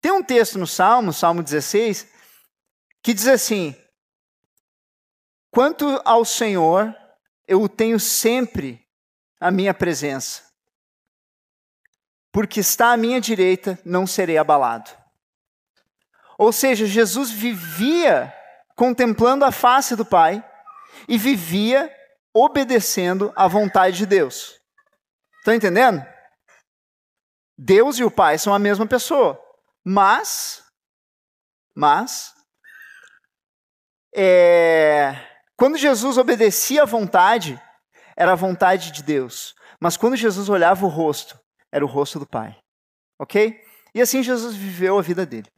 [0.00, 2.06] tem um texto no Salmo, Salmo 16,
[3.02, 3.74] que diz assim:
[5.50, 6.94] Quanto ao Senhor,
[7.46, 8.86] eu o tenho sempre
[9.40, 10.42] a minha presença.
[12.30, 15.01] Porque está à minha direita, não serei abalado.
[16.42, 18.34] Ou seja, Jesus vivia
[18.74, 20.44] contemplando a face do Pai
[21.06, 21.88] e vivia
[22.34, 24.60] obedecendo à vontade de Deus.
[25.38, 26.04] Estão entendendo?
[27.56, 29.40] Deus e o Pai são a mesma pessoa,
[29.84, 30.64] mas,
[31.76, 32.34] mas,
[34.12, 35.14] é,
[35.56, 37.62] quando Jesus obedecia à vontade,
[38.16, 39.54] era a vontade de Deus.
[39.78, 41.38] Mas quando Jesus olhava o rosto,
[41.70, 42.58] era o rosto do Pai.
[43.16, 43.64] Ok?
[43.94, 45.48] E assim Jesus viveu a vida dele.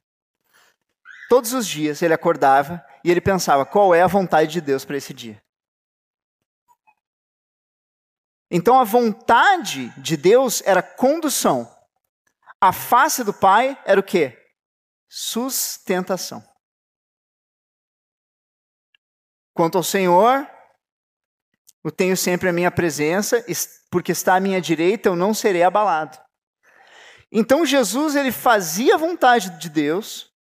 [1.29, 4.97] Todos os dias ele acordava e ele pensava: qual é a vontade de Deus para
[4.97, 5.43] esse dia?
[8.51, 11.69] Então a vontade de Deus era condução.
[12.61, 14.39] A face do Pai era o quê?
[15.09, 16.43] Sustentação.
[19.53, 20.49] Quanto ao Senhor,
[21.85, 23.45] eu tenho sempre a minha presença,
[23.91, 26.19] porque está à minha direita, eu não serei abalado.
[27.31, 30.34] Então Jesus ele fazia a vontade de Deus,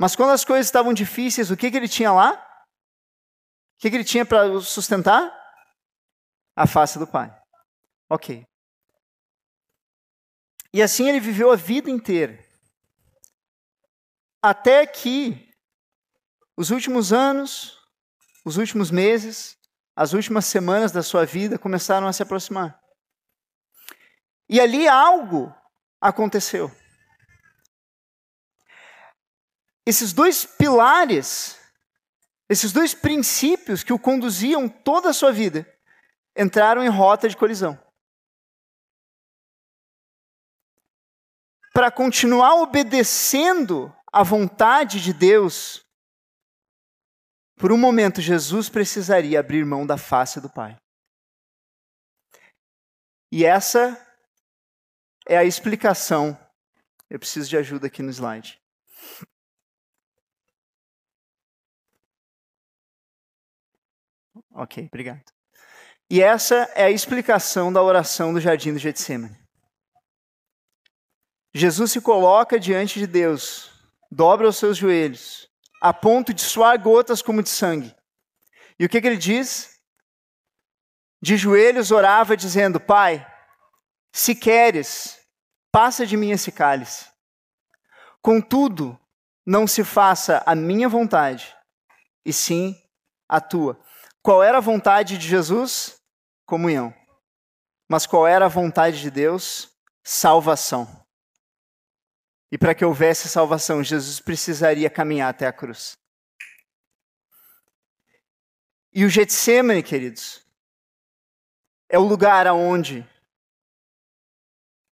[0.00, 2.32] mas quando as coisas estavam difíceis, o que, que ele tinha lá?
[2.32, 5.30] O que, que ele tinha para sustentar?
[6.56, 7.30] A face do Pai.
[8.08, 8.46] Ok.
[10.72, 12.42] E assim ele viveu a vida inteira.
[14.42, 15.52] Até que
[16.56, 17.78] os últimos anos,
[18.42, 19.58] os últimos meses,
[19.94, 22.80] as últimas semanas da sua vida começaram a se aproximar.
[24.48, 25.54] E ali algo
[26.00, 26.74] aconteceu.
[29.86, 31.58] Esses dois pilares,
[32.48, 35.66] esses dois princípios que o conduziam toda a sua vida,
[36.36, 37.78] entraram em rota de colisão.
[41.72, 45.84] Para continuar obedecendo à vontade de Deus,
[47.56, 50.76] por um momento, Jesus precisaria abrir mão da face do Pai.
[53.30, 53.96] E essa
[55.28, 56.38] é a explicação.
[57.08, 58.58] Eu preciso de ajuda aqui no slide.
[64.52, 65.24] Ok, obrigado.
[66.10, 69.38] E essa é a explicação da oração do jardim do Getsemane.
[71.54, 73.70] Jesus se coloca diante de Deus,
[74.10, 75.48] dobra os seus joelhos,
[75.80, 77.94] a ponto de suar gotas como de sangue.
[78.78, 79.80] E o que, que ele diz?
[81.22, 83.26] De joelhos orava, dizendo: Pai,
[84.12, 85.18] se queres,
[85.70, 87.08] passa de mim esse cálice.
[88.22, 88.98] Contudo,
[89.46, 91.54] não se faça a minha vontade,
[92.24, 92.76] e sim
[93.28, 93.80] a tua.
[94.22, 96.00] Qual era a vontade de Jesus?
[96.46, 96.94] Comunhão.
[97.88, 99.70] Mas qual era a vontade de Deus?
[100.04, 101.04] Salvação.
[102.52, 105.96] E para que houvesse salvação, Jesus precisaria caminhar até a cruz.
[108.92, 110.44] E o Getsemane, queridos,
[111.88, 113.08] é o lugar aonde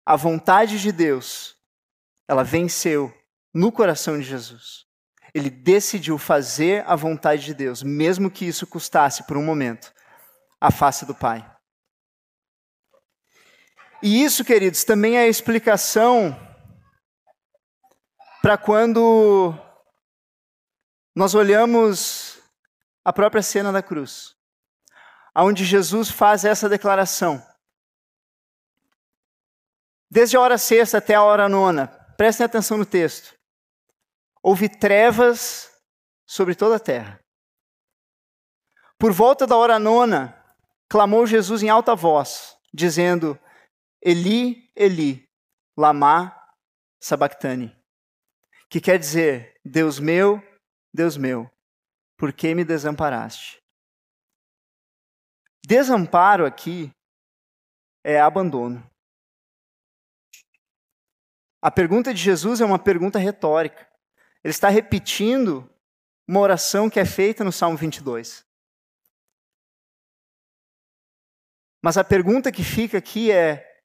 [0.05, 1.57] a vontade de Deus,
[2.29, 3.13] ela venceu
[3.55, 4.87] no coração de Jesus.
[5.35, 9.93] Ele decidiu fazer a vontade de Deus, mesmo que isso custasse por um momento
[10.61, 11.45] a face do Pai.
[14.03, 16.39] E isso, queridos, também é a explicação
[18.41, 19.55] para quando
[21.17, 22.39] nós olhamos
[23.05, 24.37] a própria cena da cruz,
[25.35, 27.45] onde Jesus faz essa declaração.
[30.11, 33.34] Desde a hora sexta até a hora nona, prestem atenção no texto.
[34.45, 35.73] Houve trevas
[36.29, 37.19] sobre toda a terra.
[38.99, 40.39] Por volta da hora nona,
[40.89, 43.39] clamou Jesus em alta voz, dizendo:
[44.03, 45.25] Eli, Eli,
[45.77, 46.37] lama
[47.01, 47.75] sabachthani
[48.75, 50.43] que quer dizer: Deus meu,
[50.93, 51.49] Deus meu,
[52.19, 53.63] por que me desamparaste?
[55.65, 56.91] Desamparo aqui
[58.03, 58.85] é abandono.
[61.63, 63.89] A pergunta de Jesus é uma pergunta retórica.
[64.45, 65.69] Ele está repetindo
[66.29, 68.45] uma oração que é feita no Salmo 22.
[71.83, 73.83] Mas a pergunta que fica aqui é: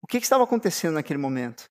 [0.00, 1.64] o que, que estava acontecendo naquele momento?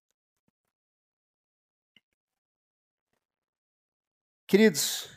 [4.46, 5.08] Queridos,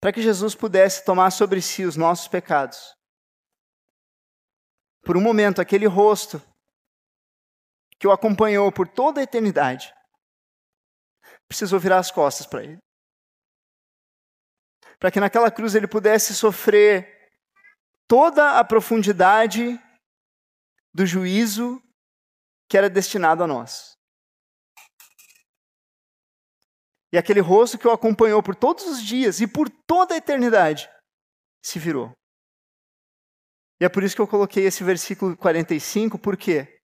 [0.00, 2.96] para que Jesus pudesse tomar sobre si os nossos pecados,
[5.02, 6.42] por um momento, aquele rosto
[7.98, 9.92] que o acompanhou por toda a eternidade,
[11.48, 12.78] precisou virar as costas para ele.
[14.98, 17.30] Para que naquela cruz ele pudesse sofrer
[18.08, 19.78] toda a profundidade
[20.94, 21.80] do juízo
[22.68, 23.94] que era destinado a nós.
[27.12, 30.90] E aquele rosto que o acompanhou por todos os dias e por toda a eternidade
[31.64, 32.12] se virou.
[33.80, 36.75] E é por isso que eu coloquei esse versículo 45, por quê?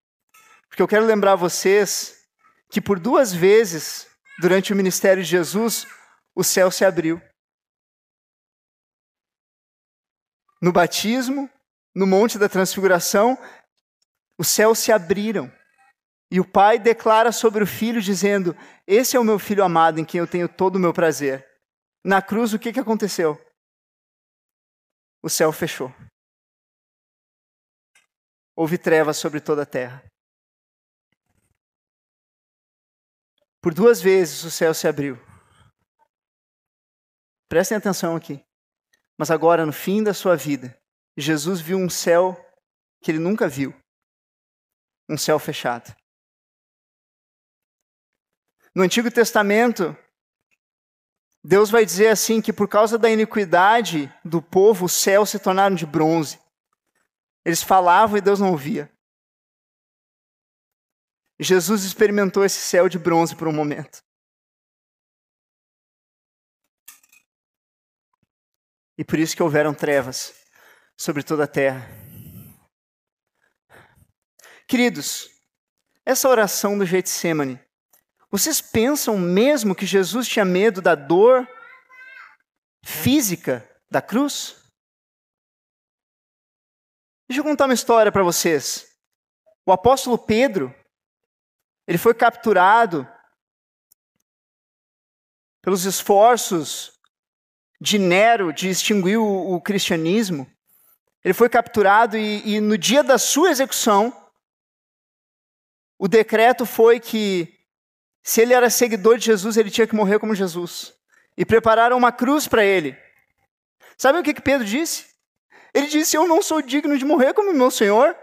[0.72, 2.26] Porque eu quero lembrar vocês
[2.70, 4.08] que por duas vezes,
[4.40, 5.86] durante o ministério de Jesus,
[6.34, 7.20] o céu se abriu.
[10.62, 11.50] No batismo,
[11.94, 13.36] no Monte da Transfiguração,
[14.38, 15.52] os céus se abriram.
[16.30, 18.56] E o pai declara sobre o filho, dizendo:
[18.86, 21.46] Esse é o meu filho amado em quem eu tenho todo o meu prazer.
[22.02, 23.38] Na cruz, o que, que aconteceu?
[25.22, 25.94] O céu fechou.
[28.56, 30.02] Houve trevas sobre toda a terra.
[33.62, 35.16] Por duas vezes o céu se abriu.
[37.48, 38.44] Prestem atenção aqui.
[39.16, 40.76] Mas agora, no fim da sua vida,
[41.16, 42.36] Jesus viu um céu
[43.00, 43.72] que ele nunca viu
[45.08, 45.94] um céu fechado.
[48.74, 49.96] No Antigo Testamento,
[51.44, 55.76] Deus vai dizer assim que por causa da iniquidade do povo, os céus se tornaram
[55.76, 56.40] de bronze.
[57.44, 58.90] Eles falavam e Deus não ouvia.
[61.42, 64.02] Jesus experimentou esse céu de bronze por um momento.
[68.96, 70.34] E por isso que houveram trevas
[70.96, 71.88] sobre toda a terra.
[74.68, 75.28] Queridos,
[76.04, 77.60] essa oração do Getsemane
[78.32, 81.46] vocês pensam mesmo que Jesus tinha medo da dor
[82.82, 84.56] física da cruz?
[87.28, 88.86] Deixa eu contar uma história para vocês.
[89.66, 90.74] O apóstolo Pedro,
[91.86, 93.08] ele foi capturado
[95.60, 96.92] pelos esforços
[97.80, 100.50] de Nero de extinguir o, o cristianismo.
[101.24, 104.12] Ele foi capturado e, e no dia da sua execução,
[105.98, 107.58] o decreto foi que
[108.22, 110.94] se ele era seguidor de Jesus, ele tinha que morrer como Jesus.
[111.36, 112.96] E prepararam uma cruz para ele.
[113.96, 115.06] Sabe o que, que Pedro disse?
[115.74, 118.16] Ele disse: Eu não sou digno de morrer como meu Senhor.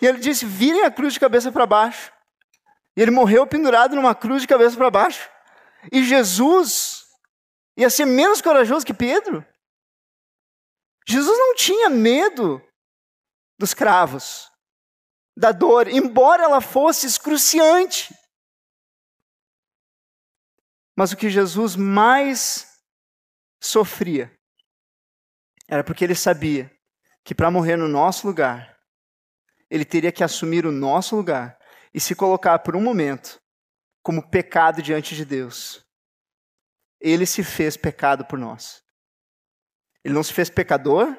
[0.00, 2.12] E ele disse: Virem a cruz de cabeça para baixo.
[2.98, 5.30] E ele morreu pendurado numa cruz de cabeça para baixo.
[5.92, 7.06] E Jesus
[7.76, 9.46] ia ser menos corajoso que Pedro.
[11.06, 12.60] Jesus não tinha medo
[13.56, 14.50] dos cravos,
[15.36, 18.12] da dor, embora ela fosse excruciante.
[20.96, 22.66] Mas o que Jesus mais
[23.62, 24.36] sofria
[25.68, 26.68] era porque ele sabia
[27.24, 28.76] que para morrer no nosso lugar,
[29.70, 31.57] ele teria que assumir o nosso lugar
[31.98, 33.40] e se colocar por um momento
[34.04, 35.84] como pecado diante de Deus.
[37.00, 38.84] Ele se fez pecado por nós.
[40.04, 41.16] Ele não se fez pecador,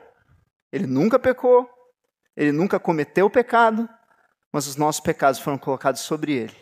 [0.71, 1.69] ele nunca pecou,
[2.33, 3.89] ele nunca cometeu pecado,
[4.53, 6.55] mas os nossos pecados foram colocados sobre ele.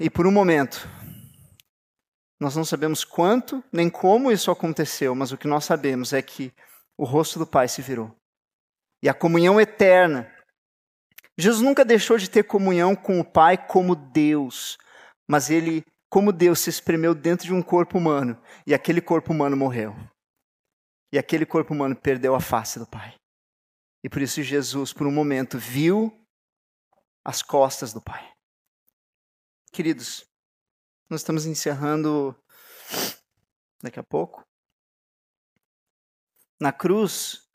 [0.00, 0.88] E por um momento,
[2.40, 6.52] nós não sabemos quanto nem como isso aconteceu, mas o que nós sabemos é que
[6.96, 8.12] o rosto do Pai se virou.
[9.00, 10.36] E a comunhão eterna.
[11.38, 14.76] Jesus nunca deixou de ter comunhão com o Pai como Deus,
[15.30, 19.56] mas ele, como Deus, se espremeu dentro de um corpo humano e aquele corpo humano
[19.56, 19.94] morreu.
[21.12, 23.14] E aquele corpo humano perdeu a face do Pai.
[24.04, 26.12] E por isso Jesus, por um momento, viu
[27.24, 28.32] as costas do Pai.
[29.72, 30.26] Queridos,
[31.08, 32.36] nós estamos encerrando
[33.80, 34.44] daqui a pouco.
[36.60, 37.47] Na cruz,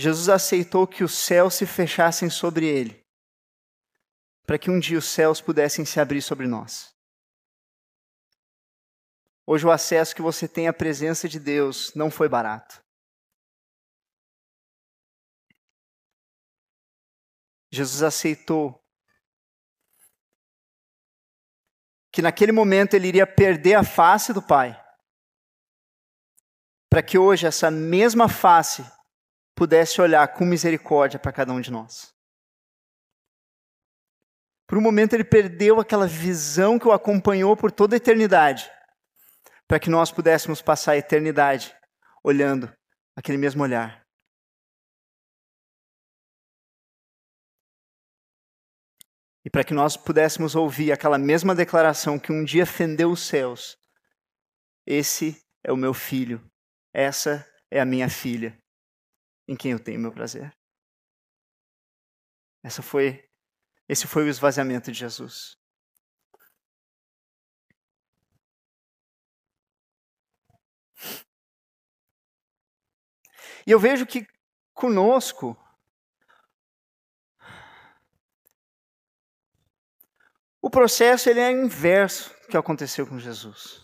[0.00, 3.06] Jesus aceitou que os céus se fechassem sobre ele,
[4.46, 6.96] para que um dia os céus pudessem se abrir sobre nós.
[9.46, 12.82] Hoje, o acesso que você tem à presença de Deus não foi barato.
[17.70, 18.82] Jesus aceitou
[22.10, 24.82] que naquele momento ele iria perder a face do Pai,
[26.88, 28.82] para que hoje essa mesma face
[29.60, 32.14] pudesse olhar com misericórdia para cada um de nós.
[34.66, 38.72] Por um momento ele perdeu aquela visão que o acompanhou por toda a eternidade,
[39.68, 41.76] para que nós pudéssemos passar a eternidade
[42.24, 42.74] olhando
[43.14, 44.02] aquele mesmo olhar.
[49.44, 53.76] E para que nós pudéssemos ouvir aquela mesma declaração que um dia fendeu os céus:
[54.86, 56.42] Esse é o meu filho,
[56.94, 58.58] essa é a minha filha,
[59.50, 60.56] em quem eu tenho meu prazer.
[62.62, 63.28] Essa foi,
[63.88, 65.56] esse foi o esvaziamento de Jesus.
[73.66, 74.24] E eu vejo que
[74.72, 75.56] conosco
[80.62, 83.80] O processo ele é inverso do que aconteceu com Jesus.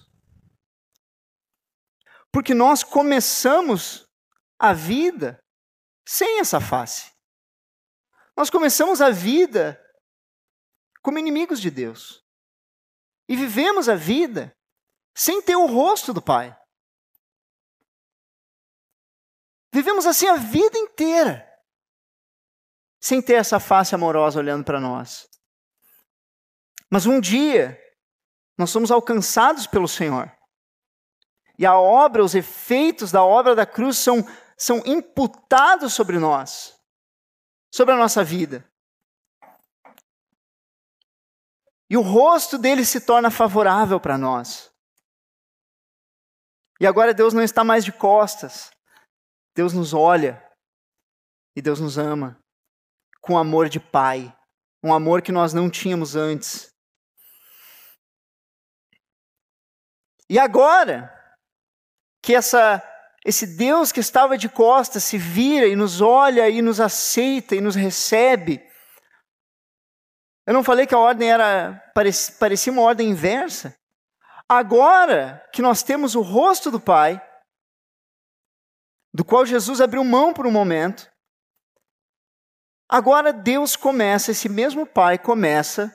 [2.31, 4.07] Porque nós começamos
[4.59, 5.43] a vida
[6.07, 7.13] sem essa face.
[8.37, 9.83] Nós começamos a vida
[11.03, 12.25] como inimigos de Deus.
[13.29, 14.57] E vivemos a vida
[15.17, 16.57] sem ter o rosto do Pai.
[19.73, 21.47] Vivemos assim a vida inteira,
[23.01, 25.29] sem ter essa face amorosa olhando para nós.
[26.91, 27.79] Mas um dia,
[28.57, 30.33] nós somos alcançados pelo Senhor.
[31.59, 34.25] E a obra, os efeitos da obra da cruz são,
[34.57, 36.81] são imputados sobre nós,
[37.73, 38.65] sobre a nossa vida.
[41.89, 44.73] E o rosto dele se torna favorável para nós.
[46.81, 48.71] E agora Deus não está mais de costas.
[49.55, 50.43] Deus nos olha
[51.55, 52.39] e Deus nos ama
[53.23, 54.37] com amor de pai,
[54.85, 56.73] um amor que nós não tínhamos antes.
[60.29, 61.13] E agora
[62.23, 62.83] que essa
[63.27, 67.61] esse Deus que estava de costas se vira e nos olha e nos aceita e
[67.61, 68.65] nos recebe.
[70.47, 71.83] Eu não falei que a ordem era
[72.39, 73.77] parecia uma ordem inversa.
[74.49, 77.21] Agora que nós temos o rosto do Pai,
[79.13, 81.11] do qual Jesus abriu mão por um momento,
[82.89, 85.93] agora Deus começa, esse mesmo Pai começa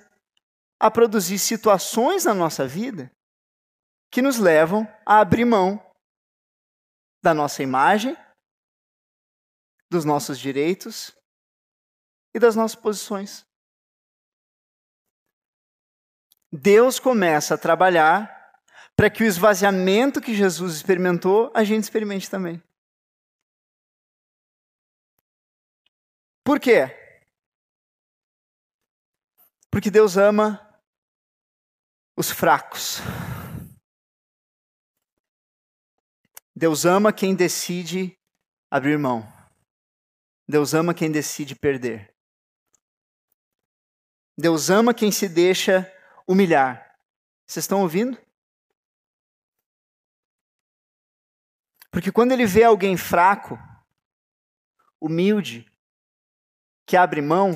[0.77, 3.09] a produzir situações na nossa vida
[4.11, 5.81] que nos levam a abrir mão
[7.21, 8.17] da nossa imagem,
[9.89, 11.15] dos nossos direitos
[12.33, 13.45] e das nossas posições.
[16.51, 18.41] Deus começa a trabalhar
[18.95, 22.61] para que o esvaziamento que Jesus experimentou, a gente experimente também.
[26.43, 26.97] Por quê?
[29.71, 30.59] Porque Deus ama
[32.17, 32.99] os fracos.
[36.61, 38.15] Deus ama quem decide
[38.69, 39.23] abrir mão.
[40.47, 42.15] Deus ama quem decide perder.
[44.37, 45.91] Deus ama quem se deixa
[46.27, 46.95] humilhar.
[47.47, 48.15] Vocês estão ouvindo?
[51.89, 53.57] Porque quando ele vê alguém fraco,
[54.99, 55.65] humilde,
[56.85, 57.53] que abre mão,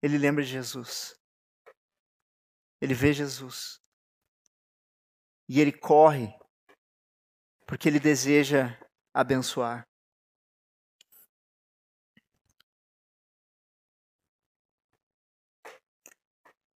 [0.00, 1.20] ele lembra de Jesus.
[2.80, 3.82] Ele vê Jesus.
[5.48, 6.32] E ele corre,
[7.66, 8.78] porque ele deseja
[9.12, 9.86] abençoar.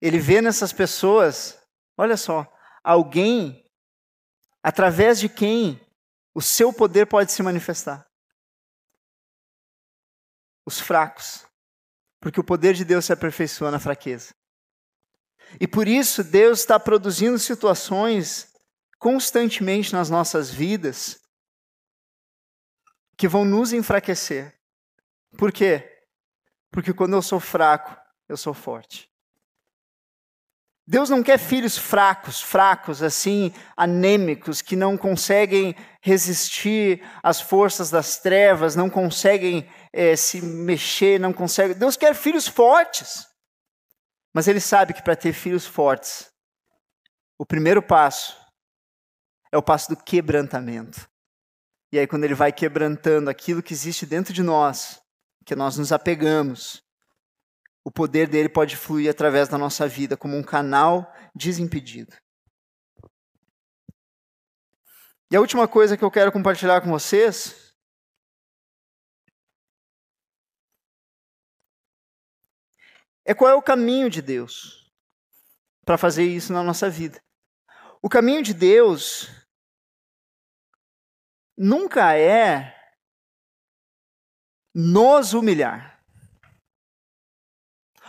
[0.00, 1.60] Ele vê nessas pessoas,
[1.96, 2.46] olha só,
[2.82, 3.64] alguém
[4.62, 5.80] através de quem
[6.34, 8.08] o seu poder pode se manifestar.
[10.64, 11.46] Os fracos.
[12.20, 14.34] Porque o poder de Deus se aperfeiçoa na fraqueza.
[15.60, 18.52] E por isso Deus está produzindo situações
[18.98, 21.20] constantemente nas nossas vidas
[23.16, 24.54] que vão nos enfraquecer.
[25.36, 26.06] Por quê?
[26.70, 27.96] Porque quando eu sou fraco,
[28.28, 29.08] eu sou forte.
[30.86, 38.18] Deus não quer filhos fracos, fracos, assim, anêmicos, que não conseguem resistir às forças das
[38.18, 41.76] trevas, não conseguem é, se mexer, não conseguem.
[41.76, 43.26] Deus quer filhos fortes.
[44.32, 46.30] Mas Ele sabe que para ter filhos fortes,
[47.38, 48.47] o primeiro passo
[49.52, 51.08] é o passo do quebrantamento.
[51.92, 55.00] E aí, quando Ele vai quebrantando aquilo que existe dentro de nós,
[55.44, 56.82] que nós nos apegamos,
[57.82, 62.14] o poder dele pode fluir através da nossa vida como um canal desimpedido.
[65.30, 67.74] E a última coisa que eu quero compartilhar com vocês
[73.24, 74.90] é qual é o caminho de Deus
[75.84, 77.22] para fazer isso na nossa vida.
[78.02, 79.28] O caminho de Deus
[81.58, 82.74] nunca é
[84.72, 86.00] nos humilhar.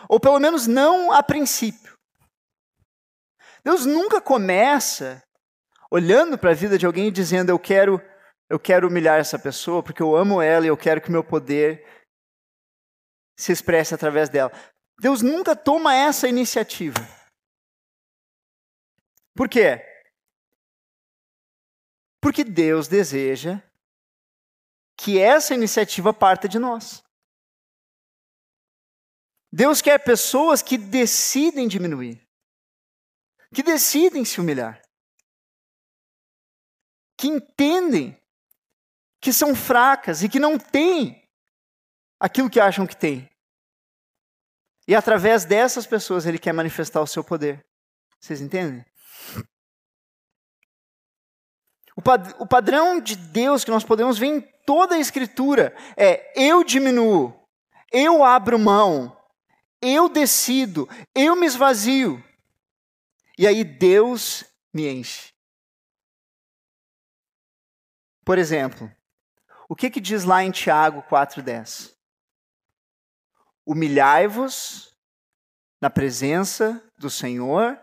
[0.08, 1.98] Ou pelo menos não a princípio.
[3.64, 5.22] Deus nunca começa
[5.92, 8.00] olhando para a vida de alguém e dizendo eu quero
[8.50, 11.86] eu quero humilhar essa pessoa porque eu amo ela e eu quero que meu poder
[13.38, 14.52] se expresse através dela.
[15.00, 17.00] Deus nunca toma essa iniciativa.
[19.36, 19.82] Por quê?
[22.22, 23.62] Porque Deus deseja
[24.98, 27.04] que essa iniciativa parta de nós.
[29.52, 32.22] Deus quer pessoas que decidem diminuir,
[33.54, 34.82] que decidem se humilhar,
[37.18, 38.20] que entendem
[39.22, 41.28] que são fracas e que não têm
[42.20, 43.30] aquilo que acham que têm.
[44.88, 47.66] E através dessas pessoas ele quer manifestar o seu poder.
[48.20, 48.86] Vocês entendem?
[52.00, 56.32] O, pad o padrão de Deus que nós podemos ver em toda a Escritura é:
[56.34, 57.38] eu diminuo,
[57.92, 59.22] eu abro mão,
[59.82, 62.24] eu decido, eu me esvazio.
[63.38, 65.34] E aí Deus me enche.
[68.24, 68.90] Por exemplo,
[69.68, 71.94] o que, que diz lá em Tiago 4,10?
[73.66, 74.96] Humilhai-vos
[75.82, 77.78] na presença do Senhor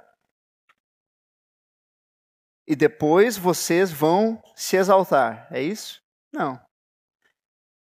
[2.67, 5.47] e depois vocês vão se exaltar.
[5.51, 6.03] É isso?
[6.33, 6.61] Não.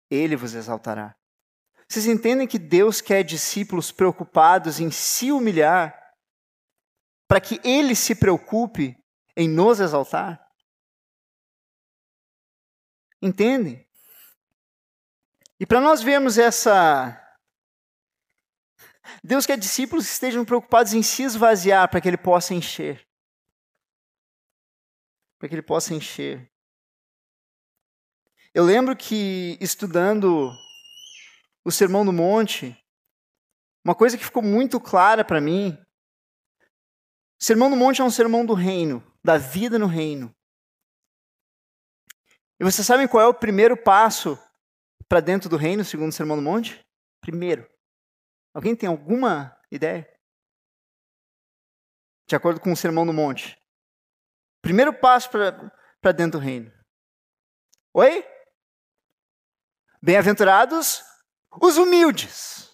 [0.09, 1.15] Ele vos exaltará.
[1.87, 5.97] Vocês entendem que Deus quer discípulos preocupados em se humilhar
[7.27, 8.95] para que Ele se preocupe
[9.35, 10.39] em nos exaltar?
[13.21, 13.87] Entendem?
[15.59, 17.19] E para nós vermos essa.
[19.23, 23.08] Deus quer discípulos que estejam preocupados em se esvaziar para que Ele possa encher.
[25.39, 26.51] Para que Ele possa encher.
[28.53, 30.51] Eu lembro que estudando
[31.63, 32.77] o Sermão do Monte,
[33.83, 35.77] uma coisa que ficou muito clara para mim,
[37.39, 40.35] o Sermão do Monte é um sermão do reino, da vida no reino.
[42.59, 44.37] E vocês sabem qual é o primeiro passo
[45.07, 46.85] para dentro do reino, segundo o Sermão do Monte?
[47.21, 47.69] Primeiro.
[48.53, 50.11] Alguém tem alguma ideia?
[52.27, 53.58] De acordo com o Sermão do Monte.
[54.61, 56.71] Primeiro passo para dentro do reino.
[57.93, 58.25] Oi?
[60.01, 61.03] Bem-aventurados
[61.61, 62.69] os humildes.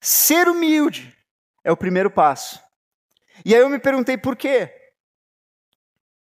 [0.00, 1.16] Ser humilde
[1.64, 2.62] é o primeiro passo.
[3.44, 4.74] E aí eu me perguntei por quê.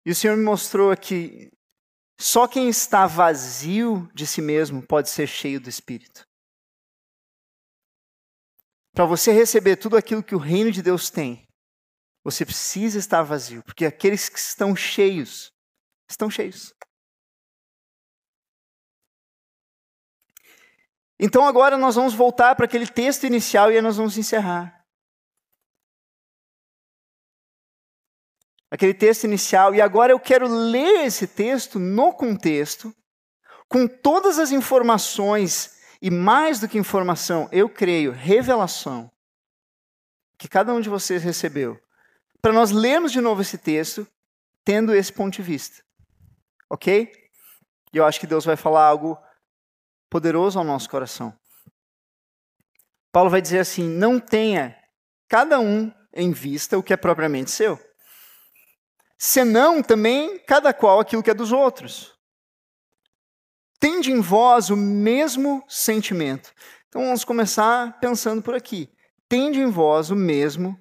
[0.05, 1.51] E o Senhor me mostrou que
[2.19, 6.27] só quem está vazio de si mesmo pode ser cheio do Espírito.
[8.93, 11.47] Para você receber tudo aquilo que o reino de Deus tem,
[12.23, 15.51] você precisa estar vazio, porque aqueles que estão cheios,
[16.09, 16.73] estão cheios.
[21.19, 24.83] Então agora nós vamos voltar para aquele texto inicial e nós vamos encerrar.
[28.71, 32.95] Aquele texto inicial, e agora eu quero ler esse texto no contexto,
[33.67, 39.11] com todas as informações, e mais do que informação, eu creio, revelação,
[40.37, 41.79] que cada um de vocês recebeu,
[42.41, 44.07] para nós lermos de novo esse texto,
[44.65, 45.83] tendo esse ponto de vista.
[46.69, 47.11] Ok?
[47.93, 49.17] E eu acho que Deus vai falar algo
[50.09, 51.37] poderoso ao nosso coração.
[53.11, 54.77] Paulo vai dizer assim: não tenha
[55.27, 57.79] cada um em vista o que é propriamente seu,
[59.17, 62.11] senão também cada qual aquilo que é dos outros.
[63.79, 66.53] Tende em vós o mesmo sentimento.
[66.87, 68.89] Então vamos começar pensando por aqui.
[69.27, 70.80] Tende em vós o mesmo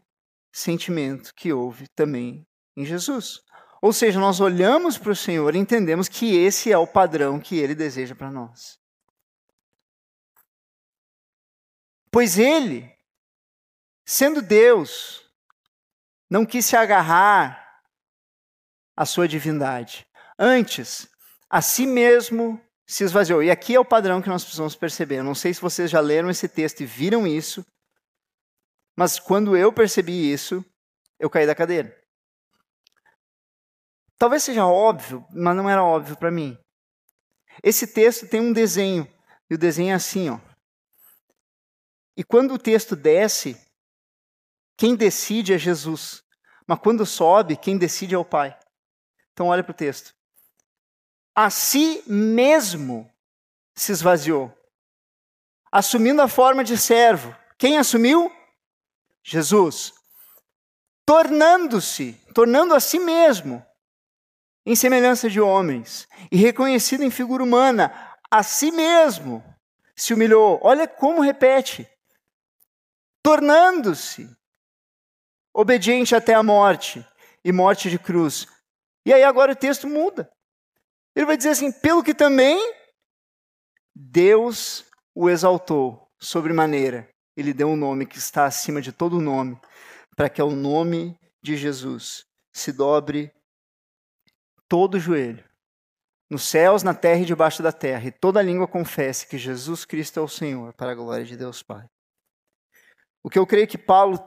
[0.52, 2.46] sentimento que houve também
[2.76, 3.40] em Jesus.
[3.82, 7.56] Ou seja, nós olhamos para o Senhor e entendemos que esse é o padrão que
[7.56, 8.78] ele deseja para nós.
[12.10, 12.92] Pois ele,
[14.04, 15.24] sendo Deus,
[16.28, 17.80] não quis se agarrar
[18.96, 20.06] à sua divindade.
[20.38, 21.08] Antes,
[21.48, 23.42] a si mesmo se esvaziou.
[23.42, 25.18] E aqui é o padrão que nós precisamos perceber.
[25.18, 27.64] Eu não sei se vocês já leram esse texto e viram isso,
[29.00, 30.62] mas quando eu percebi isso,
[31.18, 31.98] eu caí da cadeira.
[34.18, 36.58] Talvez seja óbvio, mas não era óbvio para mim.
[37.62, 39.10] Esse texto tem um desenho,
[39.48, 40.38] e o desenho é assim, ó.
[42.14, 43.58] E quando o texto desce,
[44.76, 46.22] quem decide é Jesus.
[46.66, 48.54] Mas quando sobe, quem decide é o Pai.
[49.32, 50.14] Então olha para o texto.
[51.34, 53.10] A si mesmo
[53.74, 54.54] se esvaziou,
[55.72, 57.34] assumindo a forma de servo.
[57.56, 58.30] Quem assumiu?
[59.22, 59.92] Jesus.
[61.06, 63.64] Tornando-se, tornando a si mesmo
[64.64, 67.92] em semelhança de homens, e reconhecido em figura humana,
[68.30, 69.42] a si mesmo
[69.96, 70.60] se humilhou.
[70.62, 71.88] Olha como repete
[73.22, 74.28] tornando-se
[75.52, 77.06] obediente até a morte
[77.44, 78.46] e morte de cruz.
[79.04, 80.30] E aí agora o texto muda.
[81.14, 82.58] Ele vai dizer assim: pelo que também
[83.94, 87.09] Deus o exaltou sobremaneira.
[87.36, 89.58] Ele deu um nome que está acima de todo nome,
[90.16, 93.32] para que ao nome de Jesus se dobre
[94.68, 95.44] todo o joelho,
[96.30, 100.20] nos céus, na terra e debaixo da terra, e toda língua confesse que Jesus Cristo
[100.20, 101.88] é o Senhor, para a glória de Deus Pai.
[103.22, 104.18] O que eu creio que Paulo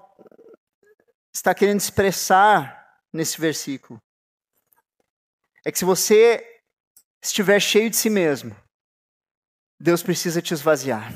[1.34, 4.02] está querendo expressar nesse versículo
[5.66, 6.62] é que se você
[7.24, 8.56] estiver cheio de si mesmo,
[9.80, 11.12] Deus precisa te esvaziar.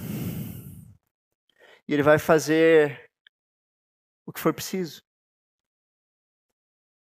[1.87, 3.09] E Ele vai fazer
[4.25, 5.01] o que for preciso.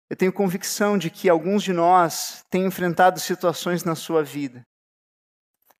[0.10, 4.64] Eu tenho convicção de que alguns de nós têm enfrentado situações na sua vida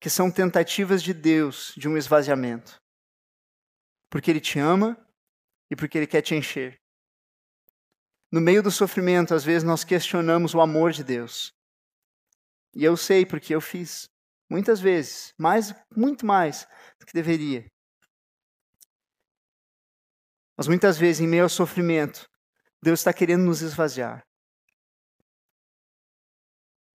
[0.04, 2.76] que são tentativas de Deus de um esvaziamento.
[4.12, 4.98] Porque Ele te ama
[5.72, 6.76] e porque Ele quer te encher.
[8.30, 11.54] No meio do sofrimento, às vezes nós questionamos o amor de Deus.
[12.76, 14.04] E eu sei porque eu fiz.
[14.50, 15.34] Muitas vezes.
[15.40, 16.68] Mais, muito mais
[17.00, 17.66] do que deveria.
[20.58, 22.30] Mas muitas vezes, em meio ao sofrimento,
[22.82, 24.24] Deus está querendo nos esvaziar.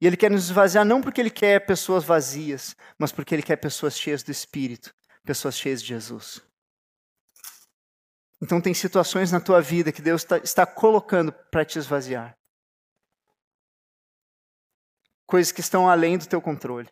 [0.01, 3.57] E Ele quer nos esvaziar não porque Ele quer pessoas vazias, mas porque Ele quer
[3.57, 4.95] pessoas cheias do Espírito,
[5.25, 6.41] pessoas cheias de Jesus.
[8.41, 12.39] Então, tem situações na tua vida que Deus está, está colocando para te esvaziar
[15.29, 16.89] coisas que estão além do teu controle.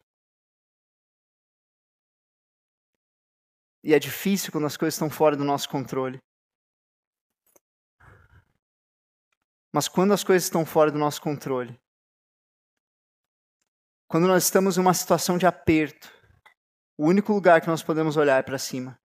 [3.83, 6.21] E é difícil quando as coisas estão fora do nosso controle.
[9.77, 11.79] Mas quando as coisas estão fora do nosso controle,
[14.09, 16.11] quando nós estamos em uma situação de aperto,
[16.97, 18.99] o único lugar que nós podemos olhar é para cima.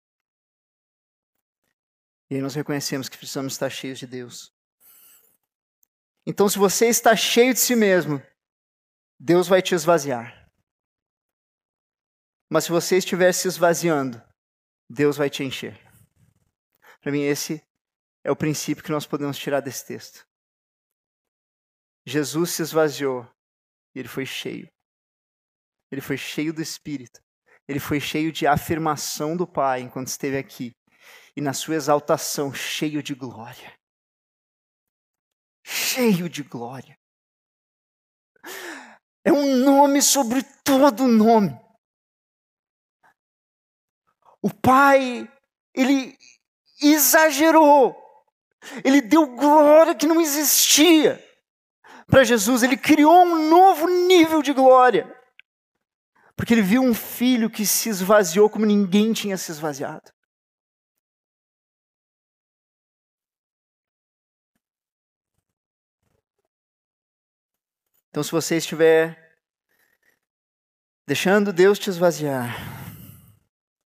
[2.31, 4.55] E aí nós reconhecemos que precisamos estar cheios de Deus.
[6.27, 8.23] Então, se você está cheio de si mesmo,
[9.19, 10.53] Deus vai te esvaziar.
[12.51, 14.23] Mas se você estiver se esvaziando,
[14.87, 15.81] Deus vai te encher.
[17.01, 17.67] Para mim, esse
[18.23, 20.28] é o princípio que nós podemos tirar desse texto.
[22.09, 23.29] Jesus se esvaziou
[23.95, 24.67] e ele foi cheio.
[25.93, 27.21] Ele foi cheio do Espírito.
[27.69, 30.73] Ele foi cheio de afirmação do Pai enquanto esteve aqui.
[31.37, 33.75] E na sua exaltação, cheio de glória.
[35.63, 36.99] Cheio de glória.
[39.23, 41.51] É um nome sobre todo nome.
[44.41, 45.31] O Pai,
[45.75, 46.17] ele
[46.81, 47.95] exagerou.
[48.83, 51.28] Ele deu glória que não existia
[52.09, 52.63] para Jesus.
[52.63, 55.15] Ele criou um novo nível de glória.
[56.35, 60.11] Porque ele viu um filho que se esvaziou como ninguém tinha se esvaziado.
[68.11, 69.37] Então, se você estiver
[71.07, 72.57] deixando Deus te esvaziar,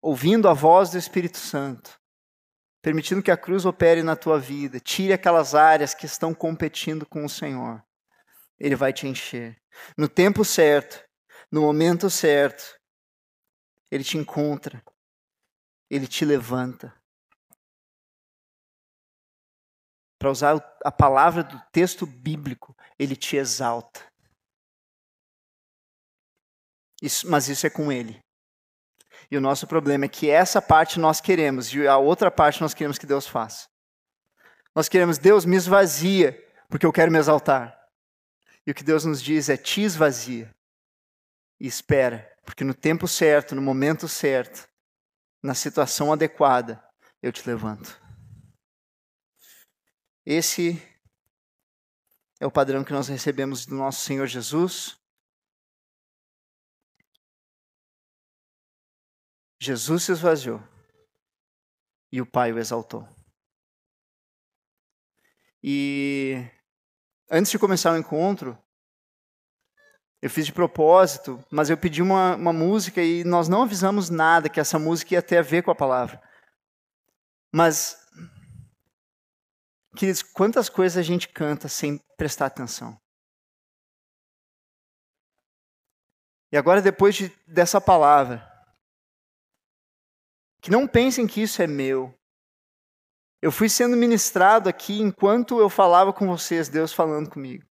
[0.01, 1.99] ouvindo a voz do Espírito Santo,
[2.81, 7.25] permitindo que a cruz opere na tua vida, tire aquelas áreas que estão competindo com
[7.25, 7.83] o Senhor,
[8.59, 9.55] Ele vai te encher.
[9.97, 11.03] No tempo certo,
[11.51, 12.79] no momento certo,
[13.91, 14.83] ele te encontra,
[15.89, 16.93] ele te levanta.
[20.19, 24.05] Para usar a palavra do texto bíblico, ele te exalta.
[27.01, 28.19] Isso, mas isso é com ele.
[29.31, 32.73] E o nosso problema é que essa parte nós queremos e a outra parte nós
[32.73, 33.67] queremos que Deus faça.
[34.75, 36.37] Nós queremos, Deus me esvazia,
[36.67, 37.78] porque eu quero me exaltar.
[38.65, 40.53] E o que Deus nos diz é: te esvazia,
[41.59, 44.67] e espera, porque no tempo certo, no momento certo,
[45.43, 46.83] na situação adequada,
[47.21, 47.99] eu te levanto.
[50.25, 50.81] Esse
[52.39, 54.97] é o padrão que nós recebemos do nosso Senhor Jesus.
[59.61, 60.61] Jesus se esvaziou
[62.11, 63.07] e o Pai o exaltou.
[65.61, 66.49] E
[67.29, 68.57] antes de começar o encontro,
[70.21, 74.49] eu fiz de propósito, mas eu pedi uma, uma música e nós não avisamos nada
[74.49, 76.21] que essa música ia ter a ver com a palavra.
[77.53, 77.97] Mas,
[79.95, 82.99] queridos, quantas coisas a gente canta sem prestar atenção?
[86.51, 88.45] E agora, depois de, dessa palavra,
[90.61, 92.13] que não pensem que isso é meu.
[93.41, 97.65] Eu fui sendo ministrado aqui enquanto eu falava com vocês, Deus falando comigo.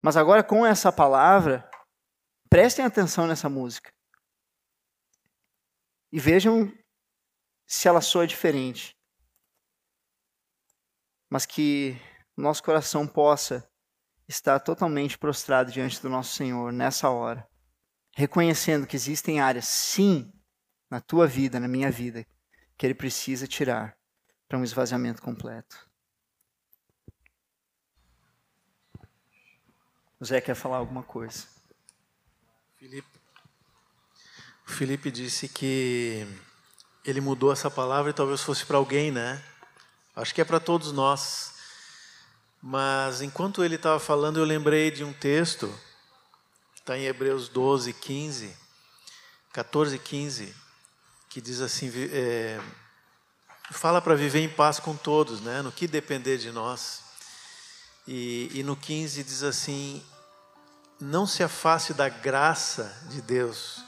[0.00, 1.68] Mas agora, com essa palavra,
[2.48, 3.92] prestem atenção nessa música.
[6.12, 6.72] E vejam
[7.66, 8.96] se ela soa diferente.
[11.28, 11.96] Mas que
[12.36, 13.68] nosso coração possa
[14.28, 17.48] estar totalmente prostrado diante do nosso Senhor nessa hora,
[18.14, 20.32] reconhecendo que existem áreas, sim,
[20.88, 22.24] na tua vida, na minha vida,
[22.78, 23.96] que Ele precisa tirar
[24.48, 25.76] para um esvaziamento completo.
[30.20, 31.46] O Zé quer falar alguma coisa.
[32.78, 33.20] Felipe,
[34.66, 36.26] o Felipe disse que
[37.04, 39.42] ele mudou essa palavra e talvez fosse para alguém, né?
[40.16, 41.54] Acho que é para todos nós.
[42.62, 45.72] Mas enquanto ele estava falando, eu lembrei de um texto,
[46.74, 48.56] está em Hebreus 12, 15,
[49.52, 50.54] 14, 15,
[51.28, 52.58] que diz assim: é,
[53.70, 55.62] fala para viver em paz com todos, né?
[55.62, 57.02] No que depender de nós.
[58.06, 60.02] E, e no 15 diz assim:
[61.00, 63.82] não se afaste da graça de Deus,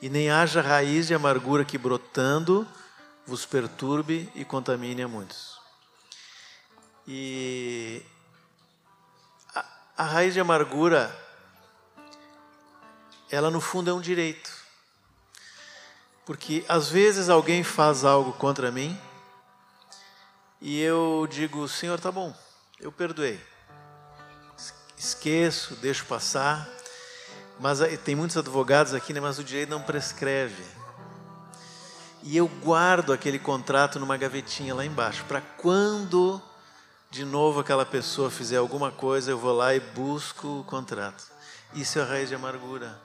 [0.00, 2.66] e nem haja raiz de amargura que brotando
[3.26, 5.58] vos perturbe e contamine a muitos.
[7.06, 8.02] E
[9.54, 9.64] a,
[9.98, 11.14] a raiz de amargura,
[13.30, 14.52] ela no fundo é um direito.
[16.24, 18.98] Porque às vezes alguém faz algo contra mim
[20.60, 22.34] e eu digo, Senhor, tá bom,
[22.80, 23.40] eu perdoei.
[24.96, 26.68] Esqueço, deixo passar.
[27.60, 30.64] Mas tem muitos advogados aqui, né, mas o direito não prescreve.
[32.22, 36.42] E eu guardo aquele contrato numa gavetinha lá embaixo, para quando
[37.10, 41.24] de novo aquela pessoa fizer alguma coisa, eu vou lá e busco o contrato.
[41.72, 43.00] Isso é a raiz de amargura.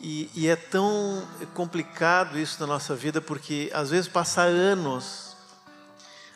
[0.00, 1.22] E, e é tão
[1.54, 5.31] complicado isso na nossa vida, porque às vezes passa anos,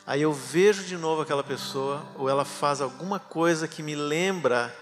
[0.06, 4.74] aí eu vejo de novo aquela pessoa, ou ela faz alguma coisa que me lembra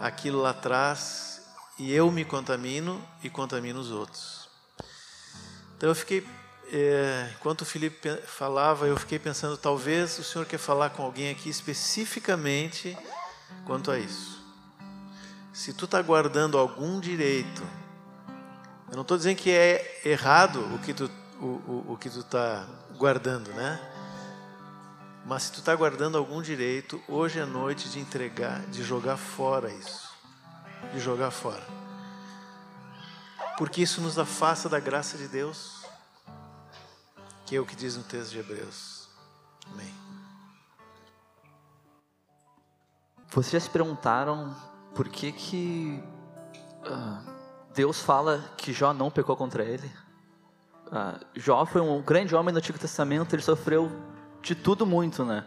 [0.00, 1.42] aquilo lá atrás,
[1.78, 4.48] e eu me contamino e contamino os outros.
[5.76, 6.26] Então eu fiquei,
[6.72, 11.30] é, enquanto o Felipe falava, eu fiquei pensando, talvez o Senhor quer falar com alguém
[11.30, 12.96] aqui especificamente
[13.64, 14.42] quanto a isso.
[15.52, 17.62] Se tu está guardando algum direito
[18.90, 22.20] eu não estou dizendo que é errado o que tu o, o, o que tu
[22.20, 23.78] está guardando, né?
[25.28, 29.70] Mas se tu está guardando algum direito, hoje é noite de entregar, de jogar fora
[29.70, 30.08] isso,
[30.90, 31.62] de jogar fora,
[33.58, 35.84] porque isso nos afasta da graça de Deus,
[37.44, 39.06] que é o que diz no texto de Hebreus.
[39.70, 39.94] Amém.
[43.28, 44.56] Vocês já se perguntaram
[44.94, 46.02] por que que
[46.86, 47.30] uh,
[47.74, 49.92] Deus fala que Jó não pecou contra ele.
[50.90, 53.92] Ah, Jó foi um grande homem no Antigo Testamento, ele sofreu
[54.42, 55.44] de tudo muito, né?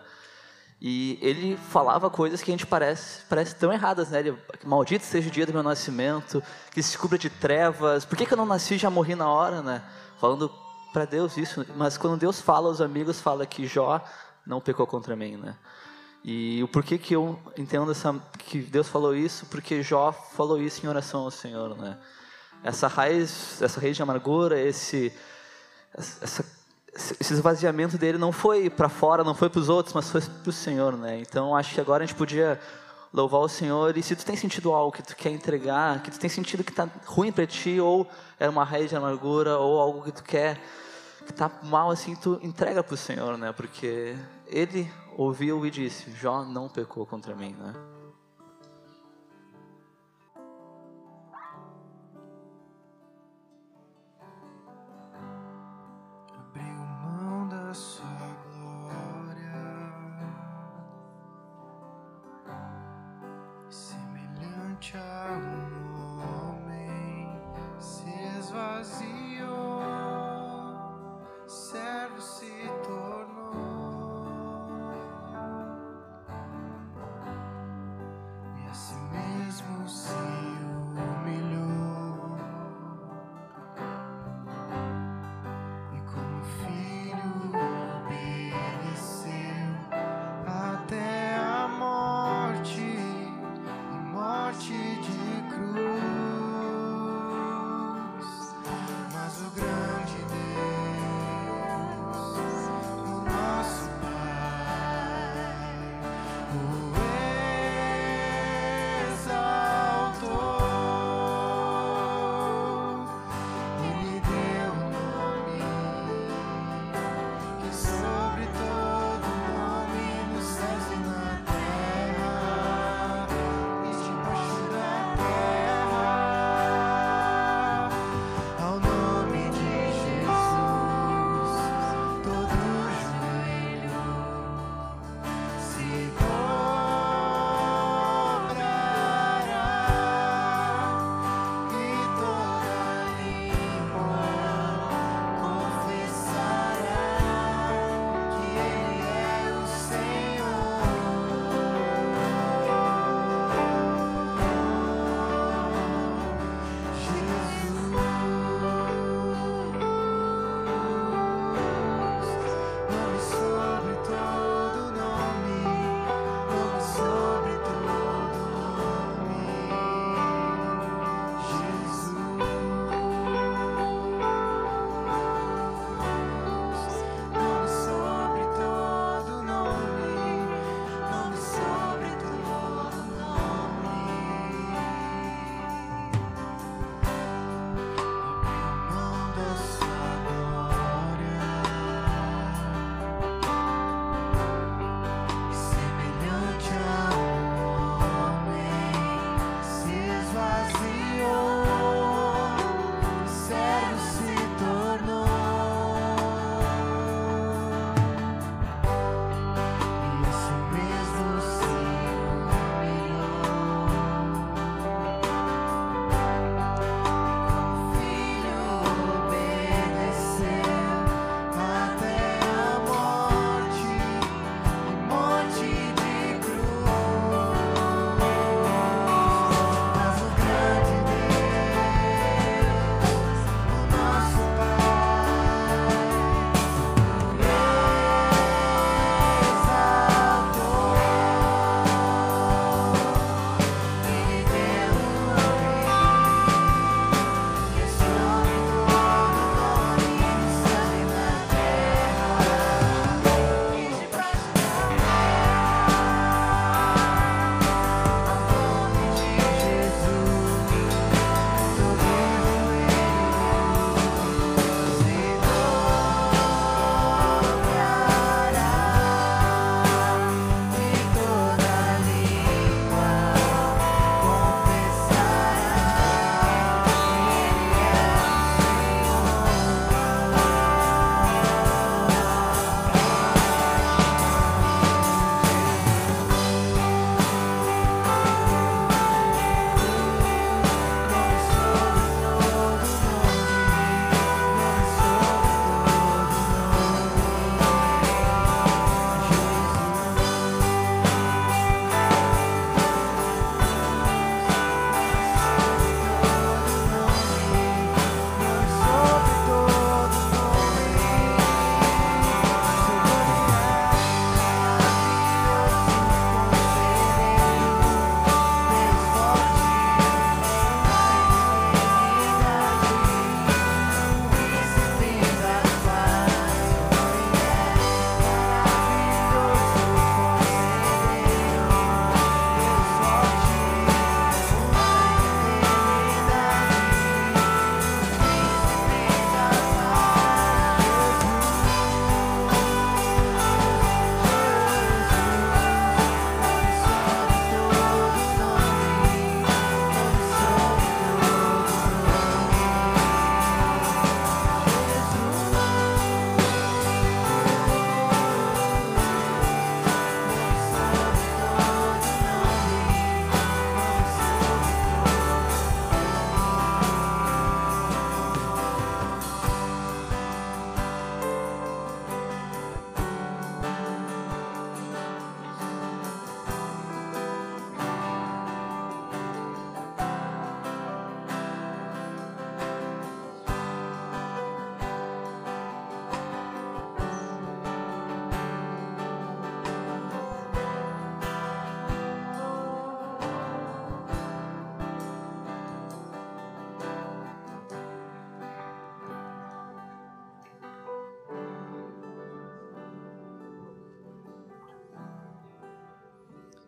[0.80, 4.20] E ele falava coisas que a gente parece, parece tão erradas, né?
[4.20, 8.26] Ele, maldito seja o dia do meu nascimento, que se cubra de trevas, por que,
[8.26, 9.84] que eu não nasci e já morri na hora, né?
[10.20, 10.52] Falando
[10.92, 14.04] para Deus isso, mas quando Deus fala aos amigos, fala que Jó
[14.46, 15.56] não pecou contra mim, né?
[16.24, 19.46] E o porquê que eu entendo essa, que Deus falou isso?
[19.48, 21.98] Porque Jó falou isso em oração ao Senhor, né?
[22.64, 25.12] essa raiz, essa raiz de amargura, esse,
[25.94, 26.46] essa,
[26.94, 30.50] esse esvaziamento dele não foi para fora, não foi para os outros, mas foi para
[30.50, 31.20] o Senhor, né?
[31.20, 32.60] Então acho que agora a gente podia
[33.14, 36.20] louvar o Senhor e se tu tem sentido algo que tu quer entregar, que tu
[36.20, 38.08] tem sentido que está ruim para ti ou
[38.40, 40.60] é uma raiz de amargura ou algo que tu quer
[41.26, 43.52] que está mal assim, tu entrega para o Senhor, né?
[43.52, 44.16] Porque
[44.48, 47.74] Ele ouviu e disse: Jó não pecou contra mim, né?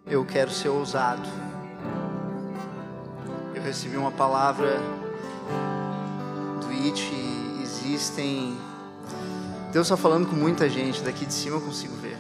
[0.05, 1.27] Eu quero ser ousado.
[3.55, 4.79] Eu recebi uma palavra
[6.61, 7.11] do IT,
[7.61, 8.57] existem.
[9.71, 12.17] Deus está falando com muita gente, daqui de cima eu consigo ver.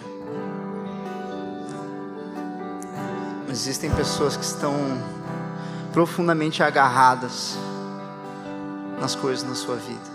[3.47, 4.73] Mas existem pessoas que estão
[5.91, 7.55] profundamente agarradas
[8.99, 10.09] nas coisas na sua vida,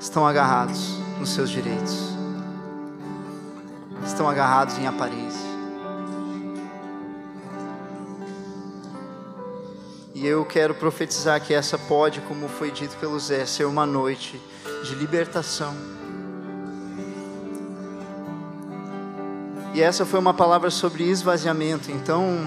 [0.00, 2.16] estão agarrados nos seus direitos,
[4.04, 5.45] estão agarrados em aparência.
[10.26, 14.42] Eu quero profetizar que essa pode, como foi dito pelo Zé, ser uma noite
[14.82, 15.72] de libertação.
[19.72, 21.92] E essa foi uma palavra sobre esvaziamento.
[21.92, 22.40] Então,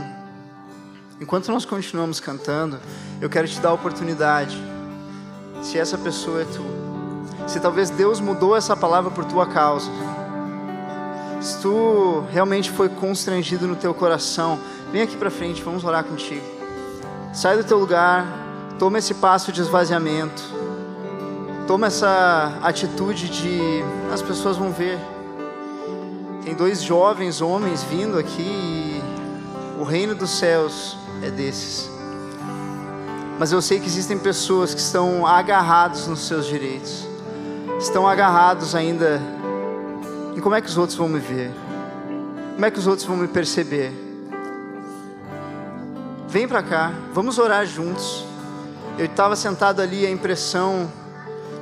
[1.21, 2.77] enquanto nós continuamos cantando,
[3.21, 4.61] eu quero te dar a oportunidade.
[5.63, 6.65] Se essa pessoa é tu,
[7.47, 9.89] se talvez Deus mudou essa palavra por tua causa,
[11.39, 14.59] se tu realmente foi constrangido no teu coração,
[14.91, 16.58] vem aqui para frente, vamos orar contigo.
[17.39, 18.27] Sai do teu lugar,
[18.77, 20.43] toma esse passo de esvaziamento,
[21.65, 23.81] toma essa atitude de
[24.11, 24.99] as pessoas vão ver.
[26.43, 29.01] Tem dois jovens homens vindo aqui e
[29.79, 31.89] o reino dos céus é desses.
[33.39, 37.07] Mas eu sei que existem pessoas que estão agarrados nos seus direitos,
[37.79, 39.21] estão agarrados ainda
[40.35, 41.53] em como é que os outros vão me ver,
[42.55, 44.08] como é que os outros vão me perceber.
[46.29, 48.23] Vem para cá, vamos orar juntos.
[48.99, 50.87] Eu estava sentado ali, a impressão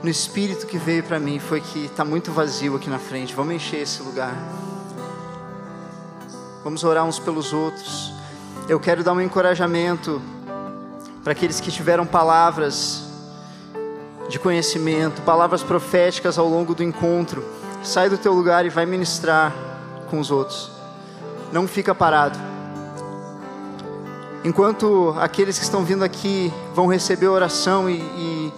[0.03, 3.33] no espírito que veio para mim foi que está muito vazio aqui na frente.
[3.33, 4.35] Vamos encher esse lugar.
[6.65, 8.11] Vamos orar uns pelos outros.
[8.67, 10.21] Eu quero dar um encorajamento
[11.23, 13.03] para aqueles que tiveram palavras
[14.27, 17.41] de conhecimento, palavras proféticas ao longo do encontro.
[17.81, 19.53] Sai do teu lugar e vai ministrar
[20.09, 20.69] com os outros.
[21.53, 22.56] Não fica parado.
[24.43, 28.53] Enquanto aqueles que estão vindo aqui vão receber oração e, e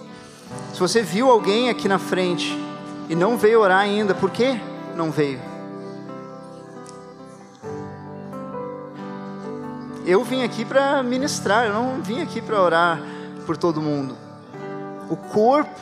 [0.72, 2.56] se você viu alguém aqui na frente
[3.08, 4.60] e não veio orar ainda, por que
[4.94, 5.40] não veio?
[10.06, 13.00] Eu vim aqui para ministrar, eu não vim aqui para orar
[13.46, 14.16] por todo mundo.
[15.08, 15.80] O corpo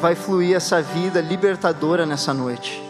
[0.00, 2.82] vai fluir essa vida libertadora nessa noite.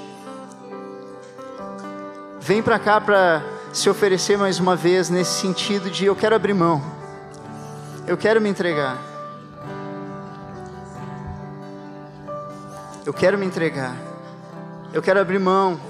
[2.40, 3.42] Vem para cá para
[3.72, 6.82] se oferecer mais uma vez nesse sentido de eu quero abrir mão,
[8.06, 8.98] eu quero me entregar.
[13.04, 13.96] Eu quero me entregar.
[14.92, 15.80] Eu quero abrir mão,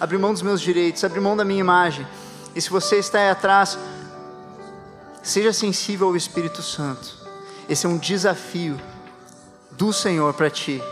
[0.00, 2.06] abrir mão dos meus direitos, abrir mão da minha imagem.
[2.54, 3.78] E se você está aí atrás,
[5.22, 7.16] seja sensível ao Espírito Santo.
[7.68, 8.78] Esse é um desafio
[9.70, 10.82] do Senhor para ti.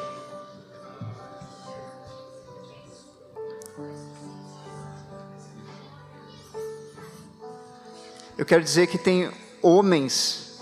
[8.41, 9.31] Eu quero dizer que tem
[9.61, 10.59] homens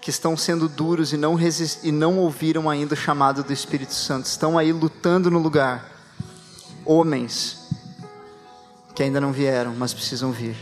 [0.00, 3.92] que estão sendo duros e não, resist, e não ouviram ainda o chamado do Espírito
[3.92, 5.90] Santo, estão aí lutando no lugar.
[6.84, 7.70] Homens
[8.94, 10.56] que ainda não vieram, mas precisam vir.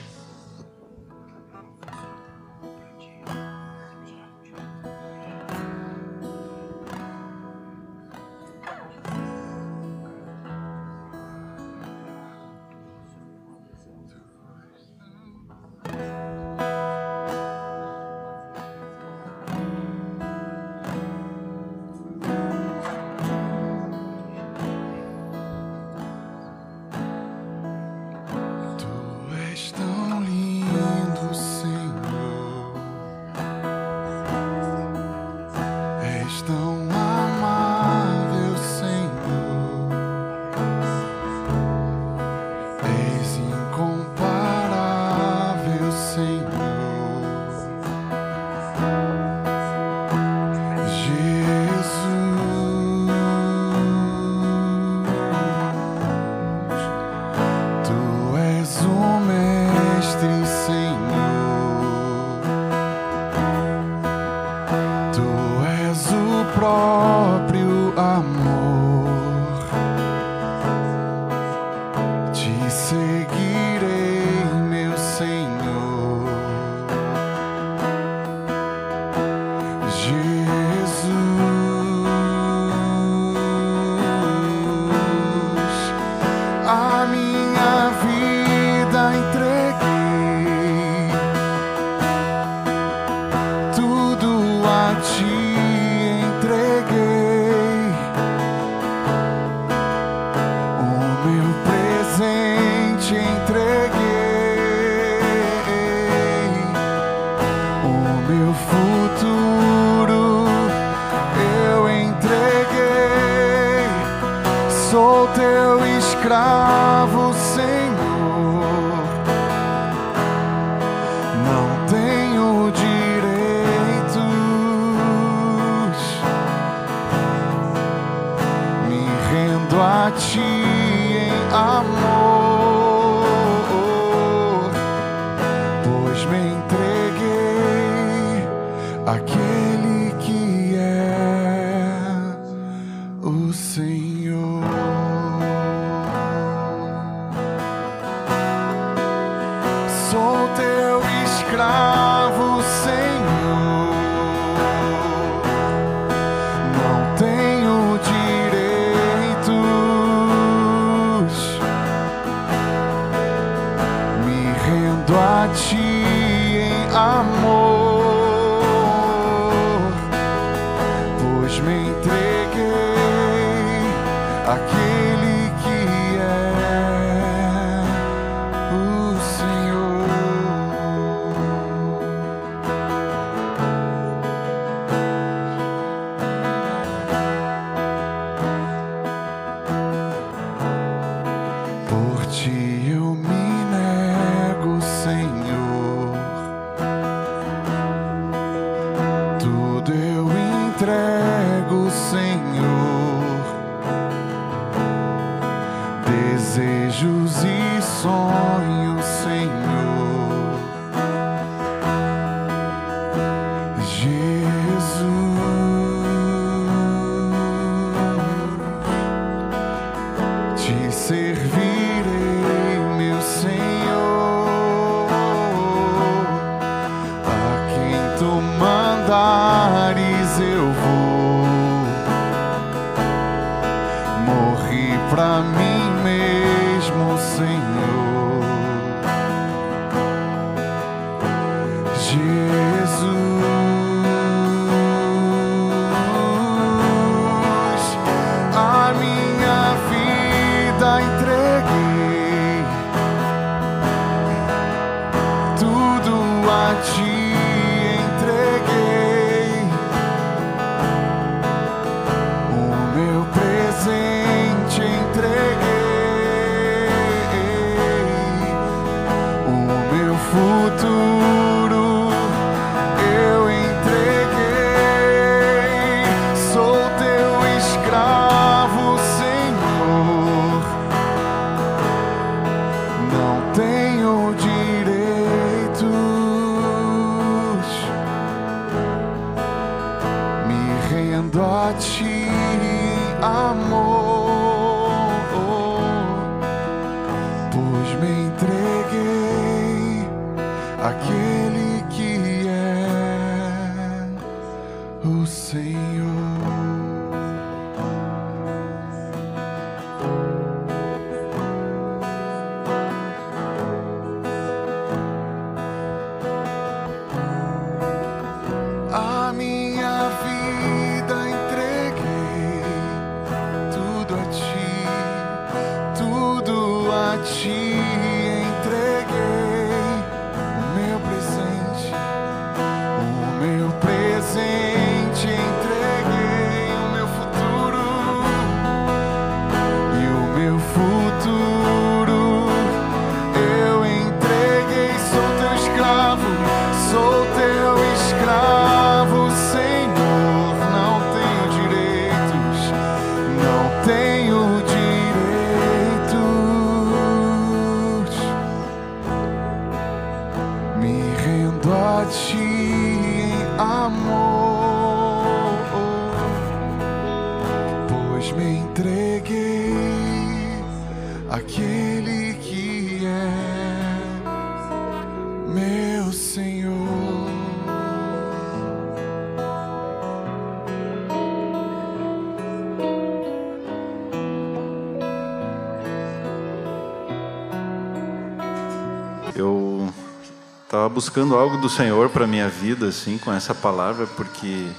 [391.05, 394.71] Buscando algo do Senhor para minha vida, assim, com essa palavra, porque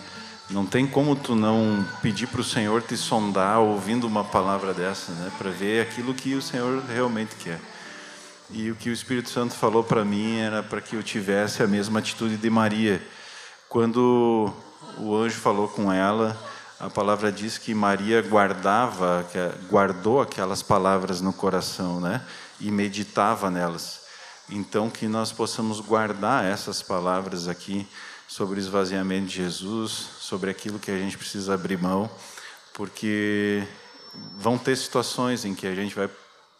[0.49, 5.11] não tem como tu não pedir para o Senhor te sondar ouvindo uma palavra dessa,
[5.11, 7.59] né, para ver aquilo que o Senhor realmente quer.
[8.49, 11.67] E o que o Espírito Santo falou para mim era para que eu tivesse a
[11.67, 12.99] mesma atitude de Maria.
[13.69, 14.51] Quando
[14.97, 16.35] o anjo falou com ela,
[16.79, 19.23] a palavra diz que Maria guardava,
[19.69, 22.19] guardou aquelas palavras no coração, né?
[22.59, 24.04] E meditava nelas.
[24.49, 27.87] Então, que nós possamos guardar essas palavras aqui
[28.27, 32.09] sobre o esvaziamento de Jesus, sobre aquilo que a gente precisa abrir mão,
[32.73, 33.67] porque
[34.37, 36.09] vão ter situações em que a gente vai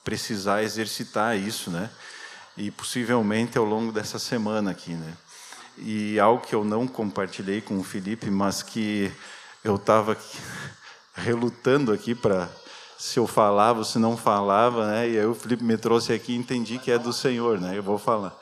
[0.04, 1.90] precisar exercitar isso, né?
[2.58, 5.14] E possivelmente ao longo dessa semana aqui, né?
[5.78, 9.12] E algo que eu não compartilhei com o Felipe, mas que
[9.64, 10.18] eu estava
[11.14, 12.50] relutando aqui para
[12.98, 15.10] se eu falava ou se não falava, né?
[15.10, 17.78] E aí o Felipe me trouxe aqui e entendi que é do Senhor, né?
[17.78, 18.38] Eu vou falar.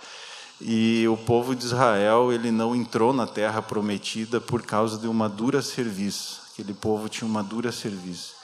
[0.61, 5.27] E o povo de Israel, ele não entrou na terra prometida por causa de uma
[5.27, 6.41] dura serviço.
[6.53, 8.35] Aquele povo tinha uma dura serviço.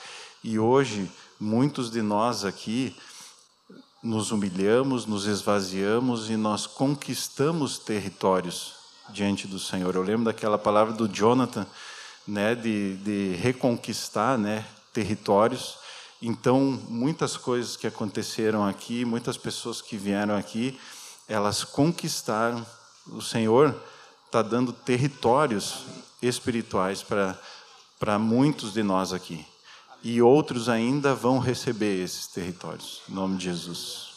[0.42, 2.94] E hoje, muitos de nós aqui
[4.02, 8.74] nos humilhamos, nos esvaziamos e nós conquistamos territórios
[9.10, 9.94] diante do Senhor.
[9.94, 11.66] Eu lembro daquela palavra do Jonathan,
[12.26, 15.78] né, de, de reconquistar, né, territórios.
[16.22, 20.78] Então, muitas coisas que aconteceram aqui, muitas pessoas que vieram aqui,
[21.26, 22.64] elas conquistaram.
[23.06, 23.74] O Senhor
[24.26, 25.84] está dando territórios
[26.20, 27.02] espirituais
[27.98, 29.46] para muitos de nós aqui.
[30.02, 33.02] E outros ainda vão receber esses territórios.
[33.08, 34.09] Em nome de Jesus.